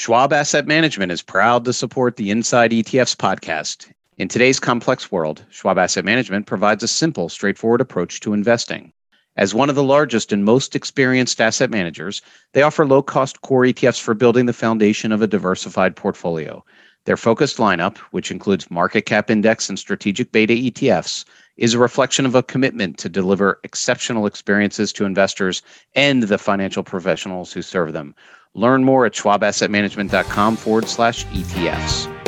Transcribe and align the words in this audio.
Schwab 0.00 0.32
Asset 0.32 0.66
Management 0.66 1.12
is 1.12 1.20
proud 1.20 1.66
to 1.66 1.74
support 1.74 2.16
the 2.16 2.30
Inside 2.30 2.70
ETFs 2.70 3.14
podcast. 3.14 3.92
In 4.16 4.28
today's 4.28 4.58
complex 4.58 5.12
world, 5.12 5.44
Schwab 5.50 5.76
Asset 5.76 6.06
Management 6.06 6.46
provides 6.46 6.82
a 6.82 6.88
simple, 6.88 7.28
straightforward 7.28 7.82
approach 7.82 8.20
to 8.20 8.32
investing. 8.32 8.94
As 9.36 9.54
one 9.54 9.68
of 9.68 9.74
the 9.74 9.82
largest 9.84 10.32
and 10.32 10.42
most 10.42 10.74
experienced 10.74 11.38
asset 11.38 11.70
managers, 11.70 12.22
they 12.54 12.62
offer 12.62 12.86
low 12.86 13.02
cost 13.02 13.42
core 13.42 13.64
ETFs 13.64 14.00
for 14.00 14.14
building 14.14 14.46
the 14.46 14.54
foundation 14.54 15.12
of 15.12 15.20
a 15.20 15.26
diversified 15.26 15.96
portfolio. 15.96 16.64
Their 17.04 17.18
focused 17.18 17.58
lineup, 17.58 17.98
which 18.10 18.30
includes 18.30 18.70
market 18.70 19.02
cap 19.02 19.30
index 19.30 19.68
and 19.68 19.78
strategic 19.78 20.32
beta 20.32 20.54
ETFs, 20.54 21.26
is 21.58 21.74
a 21.74 21.78
reflection 21.78 22.24
of 22.24 22.34
a 22.34 22.42
commitment 22.42 22.96
to 22.96 23.10
deliver 23.10 23.60
exceptional 23.64 24.24
experiences 24.24 24.94
to 24.94 25.04
investors 25.04 25.60
and 25.94 26.22
the 26.22 26.38
financial 26.38 26.82
professionals 26.82 27.52
who 27.52 27.60
serve 27.60 27.92
them. 27.92 28.14
Learn 28.54 28.84
more 28.84 29.06
at 29.06 29.12
schwabassetmanagement.com 29.12 30.56
forward 30.56 30.88
slash 30.88 31.24
ETFs. 31.26 32.19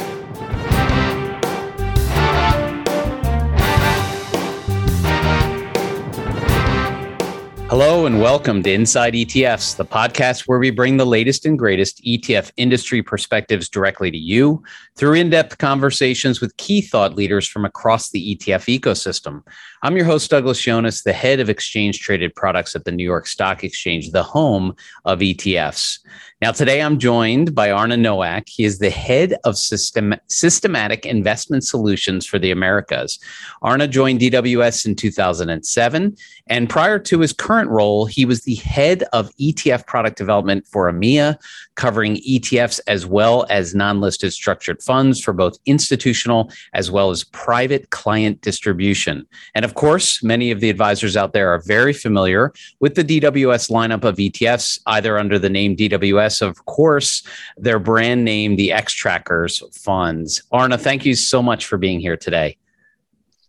Hello 7.73 8.05
and 8.05 8.21
welcome 8.21 8.63
to 8.63 8.71
Inside 8.71 9.15
ETFs, 9.15 9.79
the 9.79 9.85
podcast 9.87 10.43
where 10.43 10.59
we 10.59 10.69
bring 10.69 10.99
the 10.99 11.07
latest 11.07 11.47
and 11.47 11.59
greatest 11.59 12.05
ETF 12.05 12.53
industry 12.59 13.03
perspectives 13.03 13.67
directly 13.71 14.11
to 14.11 14.19
you 14.19 14.63
through 14.95 15.15
in 15.15 15.31
depth 15.31 15.57
conversations 15.57 16.39
with 16.39 16.55
key 16.59 16.83
thought 16.83 17.15
leaders 17.15 17.49
from 17.49 17.65
across 17.65 18.11
the 18.11 18.37
ETF 18.37 18.79
ecosystem. 18.79 19.43
I'm 19.83 19.97
your 19.97 20.05
host, 20.05 20.31
Douglas 20.31 20.61
Yones, 20.61 21.03
the 21.03 21.15
head 21.15 21.41
of 21.41 21.49
exchange 21.49 22.01
traded 22.01 22.35
products 22.35 22.77
at 22.77 22.85
the 22.85 22.93
New 22.93 23.05
York 23.05 23.27
Stock 23.27 23.65
Exchange, 23.65 24.11
the 24.11 24.23
home 24.23 24.77
of 25.07 25.21
ETFs. 25.21 25.99
Now, 26.43 26.51
today 26.51 26.83
I'm 26.83 26.99
joined 26.99 27.55
by 27.55 27.71
Arne 27.71 27.91
Noack. 27.91 28.49
He 28.49 28.65
is 28.65 28.81
the 28.81 28.91
head 28.91 29.35
of 29.45 29.57
system, 29.57 30.15
systematic 30.29 31.07
investment 31.07 31.65
solutions 31.65 32.27
for 32.27 32.39
the 32.41 32.51
Americas. 32.51 33.21
Arne 33.63 33.89
joined 33.91 34.21
DWS 34.21 34.85
in 34.87 34.97
2007, 34.97 36.17
and 36.49 36.69
prior 36.69 36.99
to 36.99 37.21
his 37.21 37.33
current 37.33 37.62
role, 37.71 38.07
he 38.07 38.25
was 38.25 38.43
the 38.43 38.57
head 38.57 39.05
of 39.13 39.31
ETF 39.37 39.87
product 39.87 40.17
development 40.17 40.67
for 40.67 40.91
EMEA, 40.91 41.39
covering 41.75 42.17
ETFs 42.17 42.81
as 42.87 43.07
well 43.07 43.47
as 43.51 43.75
non 43.75 44.01
listed 44.01 44.33
structured 44.33 44.83
funds 44.83 45.21
for 45.21 45.33
both 45.33 45.59
institutional 45.67 46.51
as 46.75 46.91
well 46.91 47.11
as 47.11 47.25
private 47.25 47.91
client 47.91 48.41
distribution. 48.41 49.27
And 49.55 49.65
of 49.65 49.75
course, 49.75 50.23
many 50.23 50.51
of 50.51 50.61
the 50.61 50.71
advisors 50.71 51.17
out 51.17 51.33
there 51.33 51.51
are 51.51 51.61
very 51.61 51.93
familiar 51.93 52.53
with 52.81 52.95
the 52.95 53.05
DWS 53.05 53.71
lineup 53.71 54.05
of 54.05 54.17
ETFs, 54.17 54.81
either 54.87 55.19
under 55.19 55.39
the 55.39 55.51
name 55.51 55.77
DWS, 55.77 56.43
of 56.43 56.65
course, 56.67 57.23
their 57.57 57.79
brand 57.79 58.25
name, 58.25 58.57
the 58.57 58.71
Xtrackers 58.71 59.63
funds. 59.77 60.43
Arne, 60.53 60.77
thank 60.79 61.05
you 61.05 61.15
so 61.15 61.43
much 61.43 61.67
for 61.67 61.79
being 61.79 62.01
here 62.01 62.17
today. 62.17 62.57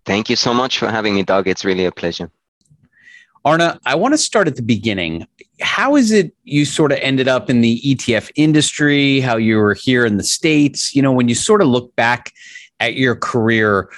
Thank 0.06 0.30
you 0.30 0.36
so 0.36 0.54
much 0.54 0.80
for 0.80 0.90
having 0.90 1.16
me, 1.16 1.24
Doug. 1.24 1.48
It's 1.48 1.64
really 1.64 1.86
a 1.86 1.92
pleasure. 1.92 2.30
Arne, 3.46 3.78
I 3.86 3.96
want 3.96 4.14
to 4.14 4.18
start 4.18 4.48
at 4.48 4.56
the 4.56 4.62
beginning. 4.62 5.28
How 5.62 5.96
is 5.96 6.12
it 6.12 6.34
you 6.44 6.64
sort 6.64 6.94
of 6.94 7.00
ended 7.02 7.28
up 7.28 7.50
in 7.50 7.62
the 7.62 7.82
ETF 7.82 8.32
industry? 8.36 9.20
How 9.20 9.36
you 9.36 9.58
were 9.58 9.74
here 9.74 10.06
in 10.06 10.18
the 10.18 10.24
States? 10.24 10.96
You 10.96 11.02
know, 11.02 11.12
when 11.12 11.28
you 11.28 11.36
sort 11.36 11.62
of 11.62 11.68
look 11.68 11.94
back 11.98 12.32
at 12.80 12.96
your 12.96 13.16
career, 13.16 13.90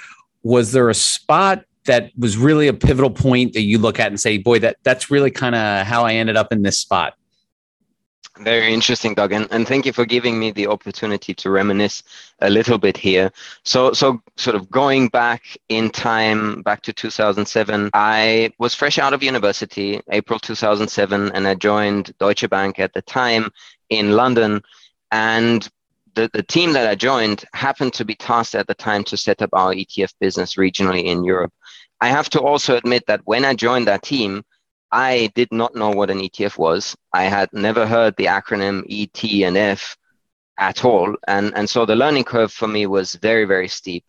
was 0.42 0.72
there 0.72 0.88
a 0.88 0.94
spot 0.94 1.64
that 1.84 2.10
was 2.18 2.36
really 2.36 2.66
a 2.66 2.72
pivotal 2.72 3.10
point 3.10 3.52
that 3.52 3.62
you 3.62 3.78
look 3.78 4.00
at 4.00 4.08
and 4.08 4.20
say, 4.20 4.36
boy, 4.38 4.58
that 4.58 4.78
that's 4.82 5.10
really 5.12 5.30
kind 5.30 5.54
of 5.54 5.86
how 5.86 6.04
I 6.04 6.14
ended 6.14 6.36
up 6.36 6.52
in 6.52 6.62
this 6.62 6.78
spot? 6.78 7.14
Very 8.38 8.74
interesting, 8.74 9.14
Doug, 9.14 9.32
and, 9.32 9.48
and 9.50 9.66
thank 9.66 9.86
you 9.86 9.94
for 9.94 10.04
giving 10.04 10.38
me 10.38 10.50
the 10.50 10.66
opportunity 10.66 11.32
to 11.34 11.50
reminisce 11.50 12.02
a 12.40 12.50
little 12.50 12.76
bit 12.76 12.96
here. 12.96 13.32
So, 13.64 13.92
so 13.92 14.22
sort 14.36 14.56
of 14.56 14.70
going 14.70 15.08
back 15.08 15.42
in 15.70 15.88
time, 15.88 16.60
back 16.60 16.82
to 16.82 16.92
2007, 16.92 17.90
I 17.94 18.52
was 18.58 18.74
fresh 18.74 18.98
out 18.98 19.14
of 19.14 19.22
university, 19.22 20.02
April 20.10 20.38
2007, 20.38 21.32
and 21.32 21.48
I 21.48 21.54
joined 21.54 22.12
Deutsche 22.18 22.48
Bank 22.50 22.78
at 22.78 22.92
the 22.92 23.02
time 23.02 23.50
in 23.88 24.12
London. 24.12 24.62
And 25.10 25.66
the, 26.14 26.28
the 26.32 26.42
team 26.42 26.74
that 26.74 26.86
I 26.86 26.94
joined 26.94 27.44
happened 27.54 27.94
to 27.94 28.04
be 28.04 28.16
tasked 28.16 28.54
at 28.54 28.66
the 28.66 28.74
time 28.74 29.02
to 29.04 29.16
set 29.16 29.40
up 29.40 29.50
our 29.54 29.72
ETF 29.72 30.12
business 30.20 30.56
regionally 30.56 31.04
in 31.04 31.24
Europe. 31.24 31.54
I 32.02 32.08
have 32.08 32.28
to 32.30 32.40
also 32.40 32.76
admit 32.76 33.06
that 33.06 33.22
when 33.24 33.46
I 33.46 33.54
joined 33.54 33.86
that 33.86 34.02
team, 34.02 34.44
I 34.96 35.30
did 35.34 35.52
not 35.52 35.74
know 35.74 35.90
what 35.90 36.08
an 36.08 36.20
ETF 36.20 36.56
was. 36.56 36.96
I 37.12 37.24
had 37.24 37.52
never 37.52 37.86
heard 37.86 38.16
the 38.16 38.24
acronym 38.24 38.82
ET 38.88 39.22
and 39.46 39.54
F 39.54 39.94
at 40.58 40.86
all. 40.86 41.14
And, 41.28 41.52
and 41.54 41.68
so 41.68 41.84
the 41.84 41.94
learning 41.94 42.24
curve 42.24 42.50
for 42.50 42.66
me 42.66 42.86
was 42.86 43.14
very, 43.16 43.44
very 43.44 43.68
steep. 43.68 44.06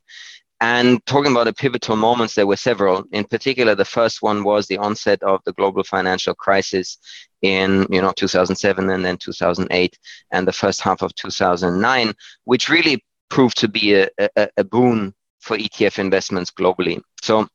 And 0.61 1.05
talking 1.05 1.33
about 1.33 1.43
the 1.43 1.53
pivotal 1.53 1.97
moments, 1.97 2.35
there 2.35 2.47
were 2.47 2.55
several. 2.55 3.03
In 3.11 3.25
particular, 3.25 3.75
the 3.75 3.83
first 3.83 4.21
one 4.21 4.45
was 4.45 4.65
the 4.65 4.77
onset 4.77 5.21
of 5.23 5.41
the 5.43 5.51
global 5.51 5.83
financial 5.83 6.33
crisis 6.33 6.97
in 7.41 7.85
you 7.91 8.01
know 8.01 8.13
2007 8.13 8.89
and 8.89 9.05
then 9.05 9.17
2008 9.17 9.99
and 10.31 10.47
the 10.47 10.53
first 10.53 10.79
half 10.79 11.01
of 11.01 11.13
2009, 11.15 12.13
which 12.45 12.69
really 12.69 13.03
proved 13.29 13.57
to 13.57 13.67
be 13.67 13.93
a, 13.93 14.07
a, 14.37 14.47
a 14.55 14.63
boon 14.63 15.13
for 15.41 15.57
ETF 15.57 15.99
investments 15.99 16.49
globally. 16.49 17.01
So 17.21 17.49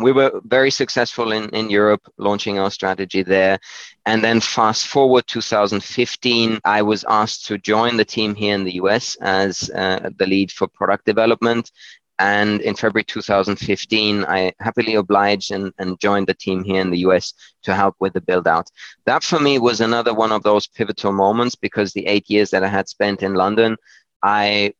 we 0.00 0.12
were 0.12 0.40
very 0.44 0.70
successful 0.70 1.32
in, 1.32 1.48
in 1.50 1.68
Europe 1.68 2.02
launching 2.16 2.58
our 2.58 2.70
strategy 2.70 3.22
there. 3.22 3.58
And 4.06 4.24
then 4.24 4.40
fast 4.40 4.86
forward 4.86 5.26
2015, 5.26 6.60
I 6.64 6.82
was 6.82 7.04
asked 7.08 7.46
to 7.46 7.58
join 7.58 7.96
the 7.96 8.04
team 8.04 8.34
here 8.34 8.54
in 8.54 8.64
the 8.64 8.74
US 8.74 9.16
as 9.20 9.70
uh, 9.70 10.10
the 10.16 10.26
lead 10.26 10.50
for 10.50 10.66
product 10.68 11.04
development. 11.04 11.70
And 12.18 12.60
in 12.60 12.74
February 12.74 13.04
2015, 13.04 14.24
I 14.24 14.52
happily 14.60 14.94
obliged 14.94 15.50
and, 15.50 15.72
and 15.78 15.98
joined 15.98 16.26
the 16.26 16.34
team 16.34 16.62
here 16.62 16.80
in 16.80 16.90
the 16.90 16.98
US 16.98 17.34
to 17.64 17.74
help 17.74 17.96
with 18.00 18.12
the 18.14 18.20
build 18.20 18.46
out. 18.46 18.70
That 19.06 19.22
for 19.22 19.40
me 19.40 19.58
was 19.58 19.80
another 19.80 20.14
one 20.14 20.32
of 20.32 20.42
those 20.42 20.66
pivotal 20.66 21.12
moments 21.12 21.54
because 21.54 21.92
the 21.92 22.06
eight 22.06 22.30
years 22.30 22.50
that 22.50 22.64
I 22.64 22.68
had 22.68 22.88
spent 22.88 23.22
in 23.22 23.34
London, 23.34 23.76
I 24.22 24.72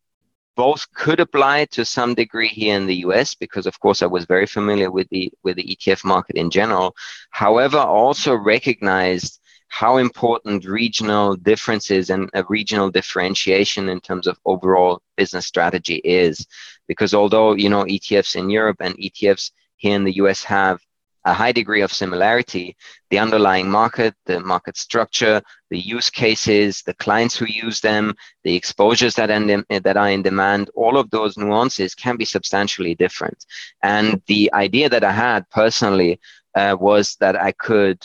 both 0.57 0.87
could 0.93 1.21
apply 1.21 1.65
to 1.67 1.85
some 1.85 2.15
degree 2.15 2.49
here 2.49 2.77
in 2.77 2.87
the 2.87 2.97
US 3.07 3.35
because 3.35 3.67
of 3.67 3.79
course 3.81 4.03
I 4.03 4.07
was 4.07 4.25
very 4.25 4.47
familiar 4.47 4.91
with 4.91 5.09
the 5.11 5.33
with 5.43 5.57
the 5.57 5.77
ETF 5.77 6.05
market 6.05 6.37
in 6.37 6.51
general. 6.51 6.95
However, 7.31 7.79
also 7.79 8.35
recognized 8.35 9.41
how 9.69 9.97
important 9.97 10.67
regional 10.67 11.35
differences 11.35 12.11
and 12.11 12.29
a 12.35 12.45
regional 12.49 12.91
differentiation 12.91 13.89
in 13.89 14.01
terms 14.01 14.27
of 14.27 14.39
overall 14.45 15.01
business 15.17 15.47
strategy 15.47 16.01
is 16.05 16.47
because 16.87 17.15
although 17.15 17.55
you 17.55 17.71
know 17.71 17.85
ETFs 17.85 18.37
in 18.37 18.51
Europe 18.51 18.77
and 18.81 18.95
ETFs 18.99 19.51
here 19.77 19.97
in 19.97 20.05
the 20.05 20.17
US 20.17 20.45
have 20.45 20.81
a 21.25 21.33
high 21.33 21.53
degree 21.53 21.83
of 21.83 21.93
similarity. 21.93 22.77
The 23.11 23.19
underlying 23.19 23.71
market, 23.71 24.15
the 24.27 24.41
market 24.41 24.77
structure, 24.77 25.43
the 25.71 25.79
use 25.79 26.11
cases, 26.11 26.83
the 26.83 26.95
clients 26.95 27.37
who 27.37 27.47
use 27.47 27.81
them, 27.81 28.15
the 28.45 28.57
exposures 28.57 29.15
that, 29.15 29.31
in, 29.31 29.65
that 29.69 29.97
are 29.97 30.11
in 30.11 30.23
demand, 30.23 30.71
all 30.75 30.97
of 30.97 31.11
those 31.11 31.37
nuances 31.37 31.95
can 31.95 32.17
be 32.17 32.25
substantially 32.25 32.95
different. 32.95 33.45
And 33.83 34.23
the 34.27 34.53
idea 34.53 34.89
that 34.89 35.05
I 35.05 35.13
had 35.13 35.49
personally 35.51 36.21
uh, 36.55 36.77
was 36.79 37.17
that 37.21 37.41
I 37.41 37.53
could 37.53 38.05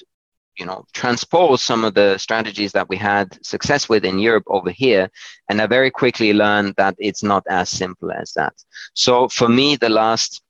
you 0.57 0.65
know 0.65 0.85
transpose 0.93 1.61
some 1.61 1.85
of 1.85 1.93
the 1.93 2.17
strategies 2.17 2.71
that 2.71 2.89
we 2.89 2.97
had 2.97 3.37
success 3.45 3.87
with 3.87 4.03
in 4.03 4.19
Europe 4.19 4.45
over 4.47 4.71
here 4.71 5.09
and 5.49 5.61
I 5.61 5.67
very 5.67 5.91
quickly 5.91 6.33
learned 6.33 6.73
that 6.77 6.95
it's 6.97 7.23
not 7.23 7.43
as 7.47 7.69
simple 7.69 8.11
as 8.11 8.33
that. 8.33 8.55
So 8.93 9.27
for 9.29 9.47
me 9.47 9.75
the 9.75 9.89
last 9.89 10.41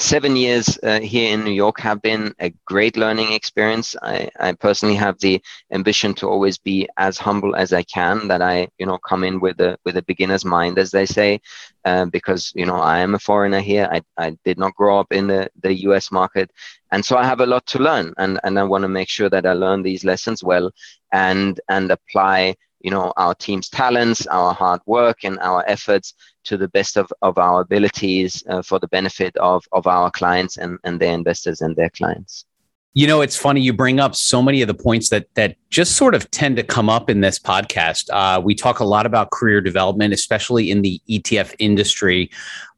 seven 0.00 0.36
years 0.36 0.78
uh, 0.82 1.00
here 1.00 1.32
in 1.32 1.44
New 1.44 1.52
York 1.52 1.80
have 1.80 2.00
been 2.02 2.34
a 2.40 2.50
great 2.66 2.96
learning 2.96 3.32
experience. 3.32 3.96
I, 4.02 4.28
I 4.38 4.52
personally 4.52 4.94
have 4.96 5.18
the 5.20 5.40
ambition 5.72 6.14
to 6.14 6.28
always 6.28 6.58
be 6.58 6.88
as 6.96 7.18
humble 7.18 7.54
as 7.56 7.72
I 7.72 7.82
can. 7.82 8.28
That 8.28 8.42
I, 8.42 8.68
you 8.78 8.86
know, 8.86 8.98
come 8.98 9.24
in 9.24 9.40
with 9.40 9.60
a 9.60 9.78
with 9.84 9.96
a 9.96 10.02
beginner's 10.02 10.44
mind, 10.44 10.78
as 10.78 10.90
they 10.90 11.06
say, 11.06 11.40
uh, 11.84 12.06
because 12.06 12.52
you 12.54 12.66
know 12.66 12.76
I 12.76 12.98
am 13.00 13.14
a 13.14 13.18
foreigner 13.18 13.60
here. 13.60 13.88
I, 13.90 14.02
I 14.16 14.36
did 14.44 14.58
not 14.58 14.74
grow 14.74 14.98
up 14.98 15.12
in 15.12 15.26
the 15.26 15.50
the 15.62 15.74
U.S. 15.88 16.10
market, 16.10 16.50
and 16.92 17.04
so 17.04 17.16
I 17.16 17.24
have 17.24 17.40
a 17.40 17.46
lot 17.46 17.66
to 17.66 17.78
learn, 17.78 18.14
and 18.18 18.38
and 18.44 18.58
I 18.58 18.64
want 18.64 18.82
to 18.82 18.88
make 18.88 19.08
sure 19.08 19.30
that 19.30 19.46
I 19.46 19.52
learn 19.52 19.82
these 19.82 20.04
lessons 20.04 20.42
well 20.42 20.70
and 21.12 21.60
and 21.68 21.90
apply 21.90 22.54
you 22.80 22.90
know 22.90 23.12
our 23.16 23.34
team's 23.34 23.68
talents 23.68 24.26
our 24.28 24.54
hard 24.54 24.80
work 24.86 25.24
and 25.24 25.38
our 25.40 25.64
efforts 25.68 26.14
to 26.44 26.56
the 26.56 26.68
best 26.68 26.96
of, 26.96 27.12
of 27.22 27.36
our 27.38 27.60
abilities 27.60 28.42
uh, 28.48 28.62
for 28.62 28.78
the 28.78 28.88
benefit 28.88 29.36
of, 29.36 29.64
of 29.72 29.86
our 29.86 30.10
clients 30.10 30.56
and, 30.56 30.78
and 30.82 30.98
their 30.98 31.12
investors 31.12 31.60
and 31.60 31.76
their 31.76 31.90
clients. 31.90 32.46
You 32.94 33.06
know 33.06 33.20
it's 33.20 33.36
funny 33.36 33.60
you 33.60 33.72
bring 33.72 34.00
up 34.00 34.14
so 34.16 34.42
many 34.42 34.62
of 34.62 34.66
the 34.66 34.74
points 34.74 35.10
that 35.10 35.32
that 35.34 35.56
just 35.70 35.94
sort 35.96 36.14
of 36.14 36.28
tend 36.30 36.56
to 36.56 36.62
come 36.62 36.88
up 36.88 37.10
in 37.10 37.20
this 37.20 37.38
podcast. 37.38 38.08
Uh, 38.10 38.40
we 38.40 38.54
talk 38.54 38.80
a 38.80 38.84
lot 38.84 39.06
about 39.06 39.30
career 39.30 39.60
development 39.60 40.14
especially 40.14 40.70
in 40.70 40.82
the 40.82 41.00
etf 41.08 41.54
industry 41.58 42.30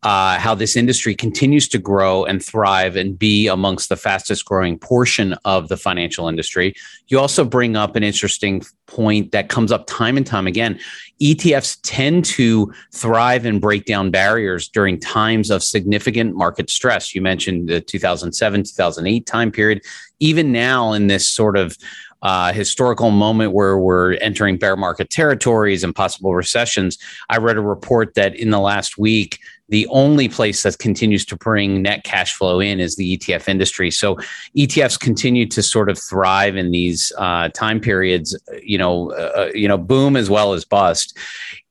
uh, 0.02 0.38
how 0.38 0.54
this 0.54 0.76
industry 0.76 1.14
continues 1.14 1.68
to 1.68 1.78
grow 1.78 2.24
and 2.24 2.42
thrive 2.42 2.96
and 2.96 3.18
be 3.18 3.46
amongst 3.46 3.88
the 3.88 3.96
fastest 3.96 4.44
growing 4.46 4.78
portion 4.78 5.34
of 5.44 5.68
the 5.68 5.76
financial 5.76 6.26
industry. 6.26 6.74
You 7.08 7.18
also 7.18 7.44
bring 7.44 7.76
up 7.76 7.96
an 7.96 8.02
interesting 8.02 8.62
point 8.86 9.32
that 9.32 9.48
comes 9.48 9.70
up 9.70 9.86
time 9.86 10.16
and 10.16 10.26
time 10.26 10.46
again. 10.46 10.80
ETFs 11.20 11.78
tend 11.82 12.24
to 12.24 12.72
thrive 12.92 13.44
and 13.44 13.60
break 13.60 13.84
down 13.84 14.10
barriers 14.10 14.68
during 14.68 14.98
times 14.98 15.50
of 15.50 15.62
significant 15.62 16.34
market 16.34 16.70
stress. 16.70 17.14
You 17.14 17.20
mentioned 17.20 17.68
the 17.68 17.80
2007, 17.80 18.62
2008 18.62 19.26
time 19.26 19.52
period. 19.52 19.82
Even 20.18 20.50
now, 20.50 20.92
in 20.92 21.06
this 21.08 21.28
sort 21.28 21.56
of 21.56 21.76
uh, 22.22 22.52
historical 22.52 23.10
moment 23.10 23.52
where 23.52 23.78
we're 23.78 24.14
entering 24.14 24.58
bear 24.58 24.76
market 24.76 25.10
territories 25.10 25.82
and 25.82 25.94
possible 25.94 26.34
recessions. 26.34 26.98
I 27.30 27.38
read 27.38 27.56
a 27.56 27.62
report 27.62 28.14
that 28.14 28.34
in 28.34 28.50
the 28.50 28.60
last 28.60 28.98
week, 28.98 29.38
the 29.70 29.86
only 29.88 30.28
place 30.28 30.62
that 30.64 30.78
continues 30.78 31.24
to 31.26 31.36
bring 31.36 31.82
net 31.82 32.04
cash 32.04 32.34
flow 32.34 32.60
in 32.60 32.80
is 32.80 32.96
the 32.96 33.16
ETF 33.16 33.48
industry. 33.48 33.90
So 33.90 34.16
ETFs 34.56 34.98
continue 34.98 35.46
to 35.46 35.62
sort 35.62 35.88
of 35.88 35.98
thrive 35.98 36.56
in 36.56 36.70
these 36.70 37.12
uh, 37.16 37.48
time 37.50 37.80
periods, 37.80 38.38
you 38.62 38.78
know, 38.78 39.12
uh, 39.12 39.50
you 39.54 39.68
know, 39.68 39.78
boom 39.78 40.16
as 40.16 40.28
well 40.28 40.52
as 40.52 40.64
bust. 40.64 41.16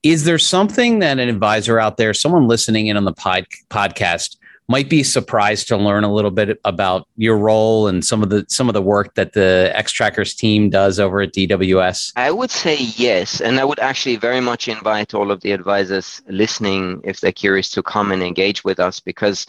Is 0.01 0.23
there 0.23 0.39
something 0.39 0.99
that 0.99 1.19
an 1.19 1.29
advisor 1.29 1.79
out 1.79 1.97
there, 1.97 2.13
someone 2.13 2.47
listening 2.47 2.87
in 2.87 2.95
on 2.95 3.03
the 3.03 3.13
pod- 3.13 3.47
podcast, 3.69 4.37
might 4.69 4.87
be 4.87 5.01
surprised 5.03 5.67
to 5.67 5.75
learn 5.75 6.03
a 6.03 6.13
little 6.13 6.31
bit 6.31 6.59
about 6.63 7.07
your 7.17 7.37
role 7.37 7.87
and 7.87 8.05
some 8.05 8.21
of 8.21 8.29
the 8.29 8.45
some 8.47 8.69
of 8.69 8.73
the 8.73 8.81
work 8.81 9.15
that 9.15 9.33
the 9.33 9.73
Xtrackers 9.75 10.37
team 10.37 10.69
does 10.69 10.99
over 10.99 11.21
at 11.21 11.33
DWS? 11.33 12.13
I 12.15 12.31
would 12.31 12.51
say 12.51 12.77
yes, 12.77 13.41
and 13.41 13.59
I 13.59 13.65
would 13.65 13.79
actually 13.79 14.15
very 14.15 14.39
much 14.39 14.67
invite 14.67 15.13
all 15.13 15.31
of 15.31 15.41
the 15.41 15.51
advisors 15.51 16.21
listening, 16.27 17.01
if 17.03 17.19
they're 17.19 17.31
curious, 17.31 17.71
to 17.71 17.83
come 17.83 18.11
and 18.11 18.21
engage 18.21 18.63
with 18.63 18.79
us 18.79 18.99
because 18.99 19.47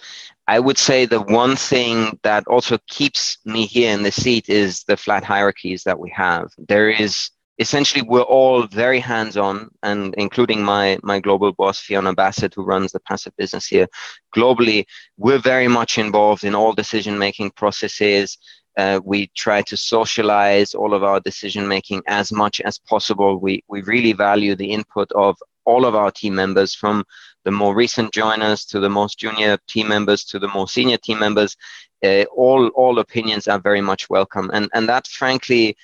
I 0.48 0.58
would 0.58 0.78
say 0.78 1.04
the 1.04 1.20
one 1.20 1.54
thing 1.54 2.18
that 2.22 2.44
also 2.48 2.78
keeps 2.88 3.38
me 3.44 3.66
here 3.66 3.92
in 3.92 4.02
the 4.02 4.10
seat 4.10 4.48
is 4.48 4.84
the 4.84 4.96
flat 4.96 5.22
hierarchies 5.22 5.84
that 5.84 6.00
we 6.00 6.10
have. 6.10 6.48
There 6.58 6.90
is 6.90 7.30
essentially 7.60 8.00
we're 8.00 8.22
all 8.22 8.66
very 8.66 8.98
hands-on 8.98 9.70
and 9.82 10.14
including 10.16 10.64
my 10.64 10.98
my 11.02 11.20
global 11.20 11.52
boss 11.52 11.78
fiona 11.78 12.14
bassett 12.14 12.54
who 12.54 12.64
runs 12.64 12.90
the 12.90 13.00
passive 13.00 13.36
business 13.36 13.66
here 13.66 13.86
globally. 14.34 14.86
We're 15.18 15.38
very 15.38 15.68
much 15.68 15.98
involved 15.98 16.42
in 16.42 16.54
all 16.54 16.72
decision 16.72 17.18
making 17.18 17.50
processes. 17.52 18.38
Uh, 18.78 18.98
we 19.04 19.28
try 19.36 19.60
to 19.62 19.76
socialize 19.76 20.74
all 20.74 20.94
of 20.94 21.04
our 21.04 21.20
decision 21.20 21.68
making 21.68 22.02
as 22.06 22.32
much 22.32 22.60
as 22.62 22.78
possible. 22.78 23.38
We 23.38 23.62
we 23.68 23.82
really 23.82 24.14
value 24.14 24.56
the 24.56 24.72
input 24.72 25.12
of 25.12 25.36
all 25.66 25.84
of 25.84 25.94
our 25.94 26.10
team 26.10 26.34
members 26.34 26.74
from 26.74 27.04
the 27.44 27.50
more 27.50 27.74
recent 27.74 28.12
joiners 28.14 28.64
to 28.64 28.80
the 28.80 28.88
most 28.88 29.18
junior 29.18 29.58
team 29.68 29.88
members 29.88 30.24
to 30.24 30.38
the 30.38 30.48
more 30.48 30.66
senior 30.66 30.96
team 30.96 31.18
members. 31.18 31.56
Uh, 32.02 32.24
all 32.34 32.68
all 32.68 32.98
opinions 33.00 33.48
are 33.48 33.60
very 33.60 33.82
much 33.82 34.08
welcome. 34.08 34.50
And 34.54 34.70
and 34.72 34.88
that 34.88 35.06
frankly 35.08 35.76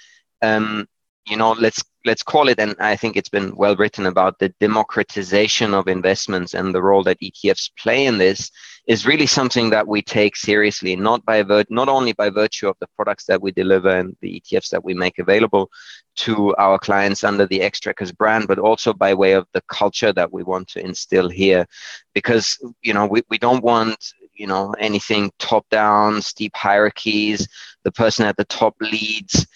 um, 0.43 0.87
you 1.27 1.37
know 1.37 1.53
let's 1.53 1.83
let's 2.05 2.23
call 2.23 2.49
it 2.49 2.59
and 2.59 2.75
i 2.79 2.95
think 2.95 3.17
it's 3.17 3.29
been 3.29 3.55
well 3.57 3.77
written 3.77 4.07
about 4.07 4.39
the 4.39 4.49
democratization 4.61 5.75
of 5.75 5.89
investments 5.89 6.55
and 6.55 6.75
the 6.75 6.83
role 6.83 7.03
that 7.03 7.21
etfs 7.21 7.71
play 7.79 8.07
in 8.07 8.19
this 8.19 8.51
is 8.87 9.07
really 9.07 9.27
something 9.27 9.71
that 9.71 9.87
we 9.87 10.01
take 10.01 10.37
seriously 10.37 10.95
not 10.95 11.25
by 11.25 11.43
vir- 11.43 11.65
not 11.69 11.89
only 11.89 12.13
by 12.13 12.31
virtue 12.31 12.69
of 12.69 12.77
the 12.81 12.87
products 12.97 13.25
that 13.27 13.43
we 13.43 13.51
deliver 13.51 13.91
and 13.91 14.17
the 14.21 14.41
etfs 14.41 14.71
that 14.71 14.85
we 14.85 14.95
make 14.95 15.19
available 15.19 15.69
to 16.17 16.55
our 16.57 16.79
clients 16.79 17.23
under 17.25 17.47
the 17.47 17.61
Xtrackers 17.61 18.17
brand 18.17 18.49
but 18.49 18.59
also 18.59 18.93
by 18.93 19.15
way 19.15 19.33
of 19.33 19.47
the 19.53 19.61
culture 19.69 20.13
that 20.13 20.33
we 20.33 20.43
want 20.43 20.67
to 20.69 20.85
instill 20.85 21.29
here. 21.29 21.67
Because 22.15 22.59
you 22.83 22.95
know 22.95 23.07
we, 23.07 23.23
we 23.29 23.39
don't 23.39 23.63
want 23.63 24.13
you 24.35 24.47
know 24.47 24.75
anything 24.79 25.31
top 25.39 25.69
down 25.71 26.23
steep 26.23 26.53
hierarchies. 26.57 27.47
The 27.85 27.93
person 27.93 28.27
at 28.27 28.37
the 28.37 28.45
top 28.47 28.75
leads 28.81 29.47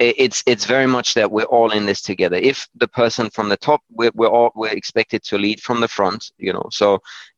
it's 0.00 0.42
it's 0.46 0.64
very 0.64 0.86
much 0.86 1.14
that 1.14 1.30
we're 1.30 1.44
all 1.44 1.70
in 1.70 1.84
this 1.86 2.00
together. 2.00 2.36
If 2.36 2.68
the 2.74 2.88
person 2.88 3.28
from 3.30 3.48
the 3.48 3.56
top 3.56 3.82
we're, 3.90 4.10
we're 4.14 4.28
all 4.28 4.50
we're 4.54 4.72
expected 4.72 5.22
to 5.24 5.38
lead 5.38 5.60
from 5.60 5.80
the 5.80 5.88
front 5.88 6.32
you 6.38 6.52
know 6.52 6.66
so 6.70 6.94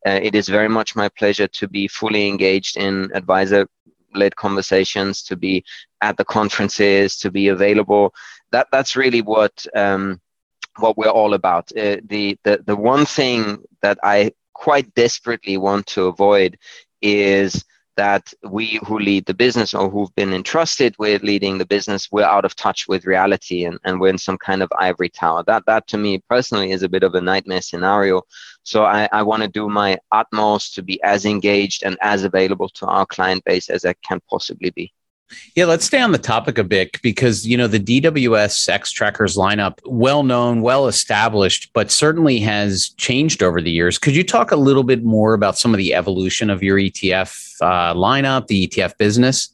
uh, 0.06 0.20
it 0.22 0.34
is 0.34 0.48
very 0.48 0.68
much 0.68 0.94
my 0.94 1.08
pleasure 1.08 1.48
to 1.48 1.68
be 1.68 1.88
fully 1.88 2.28
engaged 2.28 2.76
in 2.76 3.10
advisor 3.14 3.66
led 4.14 4.36
conversations 4.36 5.22
to 5.22 5.36
be 5.36 5.64
at 6.00 6.16
the 6.16 6.24
conferences 6.24 7.16
to 7.18 7.30
be 7.30 7.48
available. 7.48 8.14
That 8.50 8.68
that's 8.70 8.96
really 8.96 9.22
what 9.22 9.66
um, 9.74 10.20
what 10.78 10.96
we're 10.96 11.08
all 11.08 11.34
about. 11.34 11.70
Uh, 11.76 11.98
the, 12.04 12.38
the 12.44 12.62
the 12.66 12.76
one 12.76 13.04
thing 13.04 13.62
that 13.82 13.98
i 14.02 14.30
quite 14.54 14.94
desperately 14.94 15.56
want 15.56 15.86
to 15.86 16.04
avoid 16.04 16.56
is 17.00 17.64
that 17.96 18.32
we 18.42 18.80
who 18.86 18.98
lead 18.98 19.26
the 19.26 19.34
business 19.34 19.74
or 19.74 19.90
who've 19.90 20.14
been 20.14 20.32
entrusted 20.32 20.94
with 20.98 21.22
leading 21.22 21.58
the 21.58 21.66
business 21.66 22.08
we're 22.10 22.24
out 22.24 22.44
of 22.44 22.56
touch 22.56 22.88
with 22.88 23.06
reality 23.06 23.64
and, 23.64 23.78
and 23.84 24.00
we're 24.00 24.08
in 24.08 24.18
some 24.18 24.38
kind 24.38 24.62
of 24.62 24.72
ivory 24.78 25.08
tower. 25.08 25.42
That 25.46 25.64
that 25.66 25.86
to 25.88 25.98
me 25.98 26.22
personally 26.28 26.70
is 26.70 26.82
a 26.82 26.88
bit 26.88 27.02
of 27.02 27.14
a 27.14 27.20
nightmare 27.20 27.62
scenario. 27.62 28.22
So 28.64 28.84
i, 28.84 29.08
I 29.12 29.22
want 29.22 29.42
to 29.42 29.48
do 29.48 29.68
my 29.68 29.98
utmost 30.12 30.74
to 30.74 30.82
be 30.82 31.02
as 31.02 31.24
engaged 31.24 31.82
and 31.84 31.96
as 32.00 32.24
available 32.24 32.68
to 32.70 32.86
our 32.86 33.06
client 33.06 33.44
base 33.44 33.68
as 33.68 33.84
i 33.84 33.94
can 34.06 34.20
possibly 34.30 34.70
be 34.70 34.92
yeah, 35.54 35.64
let's 35.64 35.84
stay 35.84 36.00
on 36.00 36.12
the 36.12 36.18
topic 36.18 36.58
a 36.58 36.64
bit 36.64 37.00
because 37.02 37.46
you 37.46 37.56
know 37.56 37.66
the 37.66 37.80
DWS 37.80 38.68
Xtrackers 38.68 39.36
lineup, 39.36 39.78
well 39.84 40.22
known, 40.22 40.62
well 40.62 40.86
established, 40.86 41.70
but 41.72 41.90
certainly 41.90 42.38
has 42.40 42.90
changed 42.96 43.42
over 43.42 43.60
the 43.60 43.70
years. 43.70 43.98
Could 43.98 44.16
you 44.16 44.24
talk 44.24 44.50
a 44.50 44.56
little 44.56 44.82
bit 44.82 45.04
more 45.04 45.34
about 45.34 45.58
some 45.58 45.72
of 45.72 45.78
the 45.78 45.94
evolution 45.94 46.50
of 46.50 46.62
your 46.62 46.78
ETF 46.78 47.56
uh, 47.60 47.94
lineup, 47.94 48.46
the 48.46 48.68
ETF 48.68 48.96
business? 48.98 49.48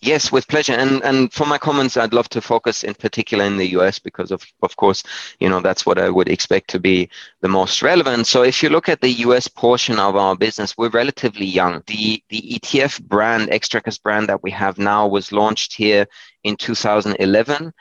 Yes, 0.00 0.32
with 0.32 0.48
pleasure. 0.48 0.74
And 0.74 1.02
and 1.02 1.32
for 1.32 1.46
my 1.46 1.58
comments, 1.58 1.96
I'd 1.96 2.12
love 2.12 2.28
to 2.30 2.40
focus 2.40 2.84
in 2.84 2.94
particular 2.94 3.44
in 3.44 3.56
the 3.56 3.68
US 3.78 3.98
because 3.98 4.30
of 4.30 4.44
of 4.62 4.76
course, 4.76 5.02
you 5.40 5.48
know, 5.48 5.60
that's 5.60 5.84
what 5.86 5.98
I 5.98 6.08
would 6.10 6.28
expect 6.28 6.70
to 6.70 6.80
be 6.80 7.08
the 7.40 7.48
most 7.48 7.82
relevant. 7.82 8.26
So 8.26 8.42
if 8.42 8.62
you 8.62 8.68
look 8.68 8.88
at 8.88 9.00
the 9.00 9.12
US 9.26 9.48
portion 9.48 9.98
of 9.98 10.16
our 10.16 10.36
business, 10.36 10.76
we're 10.78 10.90
relatively 10.90 11.46
young. 11.46 11.82
The 11.86 12.22
the 12.28 12.40
ETF 12.60 13.02
brand, 13.02 13.50
Xtrackers 13.50 14.02
brand 14.02 14.28
that 14.28 14.42
we 14.42 14.50
have 14.50 14.78
now 14.78 15.06
was 15.06 15.32
launched 15.32 15.74
here 15.74 16.06
in 16.44 16.56
2011 16.56 17.72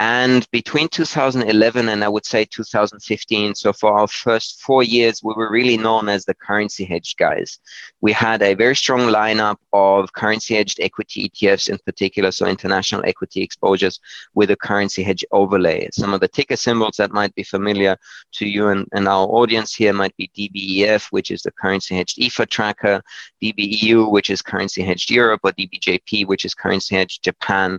and 0.00 0.50
between 0.50 0.88
2011 0.88 1.90
and 1.90 2.02
I 2.02 2.08
would 2.08 2.24
say 2.24 2.46
2015, 2.46 3.54
so 3.54 3.70
for 3.70 3.98
our 3.98 4.08
first 4.08 4.62
four 4.62 4.82
years, 4.82 5.22
we 5.22 5.34
were 5.34 5.50
really 5.50 5.76
known 5.76 6.08
as 6.08 6.24
the 6.24 6.32
currency 6.32 6.86
hedge 6.86 7.16
guys. 7.18 7.58
We 8.00 8.10
had 8.10 8.40
a 8.40 8.54
very 8.54 8.74
strong 8.74 9.00
lineup 9.00 9.56
of 9.74 10.10
currency 10.14 10.54
hedged 10.54 10.80
equity 10.80 11.28
ETFs 11.28 11.68
in 11.68 11.76
particular, 11.84 12.32
so 12.32 12.46
international 12.46 13.02
equity 13.04 13.42
exposures 13.42 14.00
with 14.32 14.50
a 14.50 14.56
currency 14.56 15.02
hedge 15.02 15.22
overlay. 15.32 15.90
Some 15.92 16.14
of 16.14 16.20
the 16.20 16.28
ticker 16.28 16.56
symbols 16.56 16.96
that 16.96 17.12
might 17.12 17.34
be 17.34 17.42
familiar 17.42 17.98
to 18.36 18.48
you 18.48 18.68
and, 18.68 18.88
and 18.92 19.06
our 19.06 19.26
audience 19.26 19.74
here 19.74 19.92
might 19.92 20.16
be 20.16 20.30
DBEF, 20.34 21.08
which 21.10 21.30
is 21.30 21.42
the 21.42 21.52
currency 21.52 21.94
hedged 21.94 22.16
EFA 22.16 22.48
tracker, 22.48 23.02
DBEU, 23.42 24.10
which 24.10 24.30
is 24.30 24.40
currency 24.40 24.80
hedged 24.80 25.10
Europe, 25.10 25.40
or 25.44 25.52
DBJP, 25.52 26.26
which 26.26 26.46
is 26.46 26.54
currency 26.54 26.94
hedged 26.94 27.22
Japan. 27.22 27.78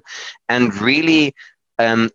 And 0.50 0.80
really, 0.80 1.34
um, 1.86 2.10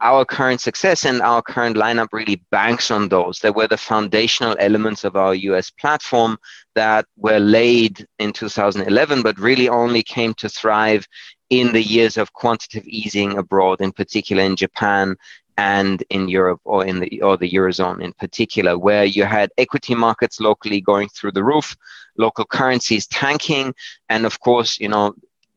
our 0.00 0.24
current 0.24 0.60
success 0.60 1.04
and 1.04 1.22
our 1.22 1.42
current 1.42 1.76
lineup 1.76 2.08
really 2.12 2.42
banks 2.50 2.90
on 2.90 3.08
those. 3.08 3.38
They 3.38 3.50
were 3.50 3.68
the 3.68 3.76
foundational 3.76 4.56
elements 4.58 5.04
of 5.04 5.16
our 5.16 5.34
US 5.34 5.70
platform 5.70 6.38
that 6.74 7.06
were 7.16 7.38
laid 7.38 8.06
in 8.18 8.32
2011, 8.32 9.22
but 9.22 9.38
really 9.38 9.68
only 9.68 10.02
came 10.02 10.34
to 10.34 10.48
thrive 10.48 11.06
in 11.50 11.72
the 11.72 11.82
years 11.82 12.16
of 12.16 12.32
quantitative 12.32 12.86
easing 12.86 13.38
abroad, 13.38 13.80
in 13.80 13.92
particular 13.92 14.42
in 14.42 14.56
Japan 14.56 15.16
and 15.58 16.04
in 16.10 16.28
Europe 16.28 16.60
or 16.64 16.84
in 16.84 17.00
the 17.00 17.22
or 17.22 17.36
the 17.36 17.50
eurozone 17.50 18.02
in 18.02 18.12
particular, 18.12 18.78
where 18.78 19.04
you 19.04 19.24
had 19.24 19.50
equity 19.56 19.94
markets 19.94 20.40
locally 20.40 20.80
going 20.80 21.08
through 21.08 21.32
the 21.32 21.44
roof, 21.44 21.74
local 22.18 22.44
currencies 22.44 23.06
tanking, 23.06 23.74
and 24.10 24.26
of 24.26 24.38
course, 24.40 24.78
you 24.78 24.88
know, 24.88 25.14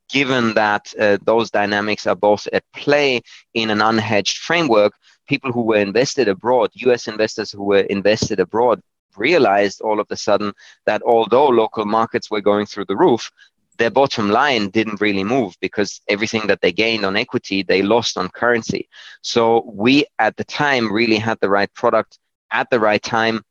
given 0.10 0.54
that 0.56 0.94
uh, 1.00 1.18
those 1.24 1.52
dynamics 1.52 2.08
are 2.08 2.16
both 2.16 2.48
at 2.52 2.64
play 2.74 3.22
in 3.54 3.70
an 3.70 3.80
unhedged 3.80 4.38
framework, 4.38 4.94
people 5.28 5.52
who 5.52 5.62
were 5.62 5.78
invested 5.78 6.28
abroad, 6.28 6.72
US 6.76 7.08
investors 7.08 7.52
who 7.52 7.64
were 7.64 7.86
invested 7.98 8.40
abroad, 8.40 8.82
realized 9.16 9.82
all 9.82 10.00
of 10.00 10.08
a 10.10 10.16
sudden 10.16 10.54
that 10.86 11.02
although 11.04 11.48
local 11.48 11.86
markets 11.86 12.32
were 12.32 12.42
going 12.42 12.66
through 12.66 12.86
the 12.86 12.96
roof, 12.98 13.32
their 13.78 13.90
bottom 13.90 14.30
line 14.30 14.70
didn't 14.70 15.02
really 15.02 15.24
move 15.24 15.56
because 15.62 16.02
everything 16.08 16.48
that 16.48 16.62
they 16.62 16.72
gained 16.72 17.06
on 17.06 17.16
equity, 17.16 17.64
they 17.64 17.82
lost 17.82 18.18
on 18.18 18.28
currency. 18.30 18.90
So 19.22 19.64
we 19.66 20.06
at 20.20 20.36
the 20.36 20.44
time 20.44 20.92
really 20.92 21.18
had 21.18 21.40
the 21.40 21.50
right 21.50 21.74
product 21.74 22.20
at 22.52 22.70
the 22.70 22.80
right 22.80 23.02
time 23.02 23.42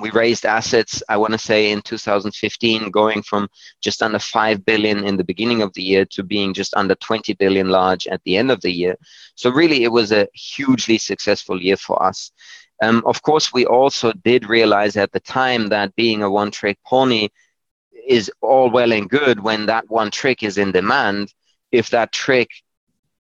we 0.00 0.10
raised 0.10 0.44
assets 0.44 1.02
i 1.08 1.16
want 1.16 1.32
to 1.32 1.38
say 1.38 1.70
in 1.70 1.80
2015 1.82 2.90
going 2.90 3.22
from 3.22 3.48
just 3.80 4.02
under 4.02 4.18
5 4.18 4.64
billion 4.64 5.04
in 5.04 5.16
the 5.16 5.24
beginning 5.24 5.62
of 5.62 5.72
the 5.74 5.82
year 5.82 6.04
to 6.06 6.22
being 6.22 6.52
just 6.54 6.74
under 6.76 6.94
20 6.96 7.32
billion 7.34 7.68
large 7.68 8.06
at 8.08 8.20
the 8.24 8.36
end 8.36 8.50
of 8.50 8.60
the 8.62 8.70
year 8.72 8.96
so 9.34 9.50
really 9.50 9.84
it 9.84 9.92
was 9.92 10.12
a 10.12 10.28
hugely 10.34 10.98
successful 10.98 11.60
year 11.62 11.76
for 11.76 12.02
us 12.02 12.30
Um, 12.82 13.02
of 13.06 13.22
course, 13.22 13.52
we 13.52 13.64
also 13.66 14.12
did 14.12 14.48
realize 14.48 14.96
at 14.96 15.12
the 15.12 15.20
time 15.20 15.68
that 15.68 15.94
being 15.96 16.22
a 16.22 16.30
one 16.40 16.50
trick 16.50 16.78
pony 16.86 17.28
is 18.06 18.30
all 18.40 18.70
well 18.70 18.92
and 18.92 19.08
good 19.08 19.40
when 19.40 19.66
that 19.66 19.84
one 19.88 20.10
trick 20.10 20.42
is 20.42 20.58
in 20.58 20.72
demand. 20.72 21.32
If 21.72 21.90
that 21.90 22.12
trick 22.12 22.50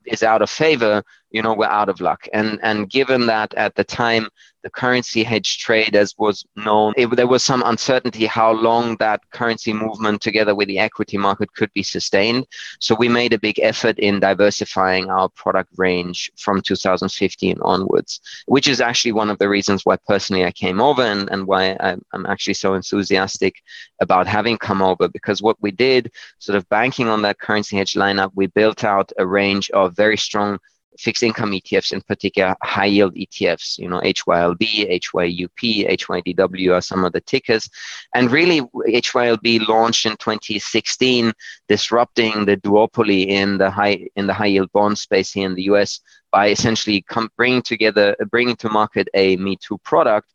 is 0.06 0.24
out 0.24 0.42
of 0.42 0.50
favor, 0.50 1.04
you 1.32 1.42
know, 1.42 1.54
we're 1.54 1.66
out 1.80 1.90
of 1.90 2.02
luck. 2.02 2.28
And 2.34 2.60
and 2.64 2.90
given 2.90 3.28
that 3.28 3.54
at 3.56 3.76
the 3.76 3.84
time 3.84 4.28
the 4.64 4.70
currency 4.70 5.24
hedge 5.24 5.60
trade, 5.60 5.96
as 5.96 6.16
was 6.18 6.46
known, 6.56 6.94
it, 6.96 7.08
there 7.16 7.28
was 7.28 7.44
some 7.44 7.62
uncertainty 7.66 8.26
how 8.26 8.52
long 8.52 8.96
that 8.98 9.20
currency 9.32 9.74
movement 9.74 10.22
together 10.22 10.56
with 10.56 10.70
the 10.70 10.80
equity 10.80 11.18
market 11.18 11.54
could 11.54 11.72
be 11.74 11.84
sustained. 11.84 12.48
So 12.80 12.96
we 12.96 13.10
made 13.10 13.34
a 13.34 13.40
big 13.40 13.60
effort 13.60 14.00
in 14.00 14.22
diversifying 14.22 15.10
our 15.10 15.28
product 15.30 15.70
range 15.78 16.32
from 16.38 16.62
2015 16.62 17.58
onwards, 17.62 18.22
which 18.48 18.68
is 18.68 18.80
actually 18.80 19.12
one 19.12 19.30
of 19.30 19.38
the 19.38 19.50
reasons 19.50 19.86
why 19.86 19.98
personally 20.08 20.46
I 20.46 20.52
came 20.52 20.80
over 20.80 21.04
and, 21.04 21.30
and 21.30 21.46
why 21.46 21.76
I'm, 21.82 22.02
I'm 22.14 22.26
actually 22.26 22.56
so 22.56 22.74
enthusiastic 22.74 23.56
about 24.00 24.28
having 24.28 24.58
come 24.58 24.82
over. 24.82 25.10
Because 25.10 25.42
what 25.42 25.58
we 25.62 25.72
did, 25.72 26.12
sort 26.40 26.56
of 26.56 26.68
banking 26.70 27.10
on 27.10 27.22
that 27.24 27.40
currency 27.40 27.76
hedge 27.76 27.94
lineup, 27.94 28.32
we 28.34 28.48
built 28.48 28.86
out 28.86 29.12
a 29.18 29.28
range 29.28 29.70
of 29.72 29.96
very 29.96 30.18
strong 30.18 30.58
fixed 31.00 31.24
income 31.24 31.52
ETFs, 31.52 31.92
in 31.92 32.02
particular 32.02 32.56
high 32.64 32.86
yield 32.86 33.16
ETFs, 33.16 33.78
you 33.78 33.90
know, 33.90 34.00
HYLB, 34.02 35.02
HYUP, 35.02 35.88
HYDW 35.90 36.74
are 36.74 36.82
some 36.82 37.04
of 37.04 37.14
the 37.14 37.22
tickers. 37.22 37.70
And 38.16 38.32
really, 38.32 38.62
HYLB 38.62 39.68
launched 39.68 40.06
in 40.06 40.18
2016, 40.18 41.32
disrupting 41.68 42.46
the 42.46 42.58
duopoly 42.58 43.28
in 43.28 43.58
the 43.58 43.70
high 43.70 44.08
in 44.16 44.28
the 44.28 44.34
high 44.34 44.48
yield 44.48 44.72
bond 44.72 44.98
space 44.98 45.32
here 45.32 45.48
in 45.48 45.56
the 45.56 45.64
US 45.64 46.00
by 46.32 46.50
essentially 46.50 47.02
com- 47.04 47.30
bringing 47.38 47.62
together, 47.62 48.16
bringing 48.32 48.56
to 48.58 48.70
market 48.70 49.08
a 49.14 49.36
Me 49.38 49.56
Too 49.56 49.78
product 49.80 50.34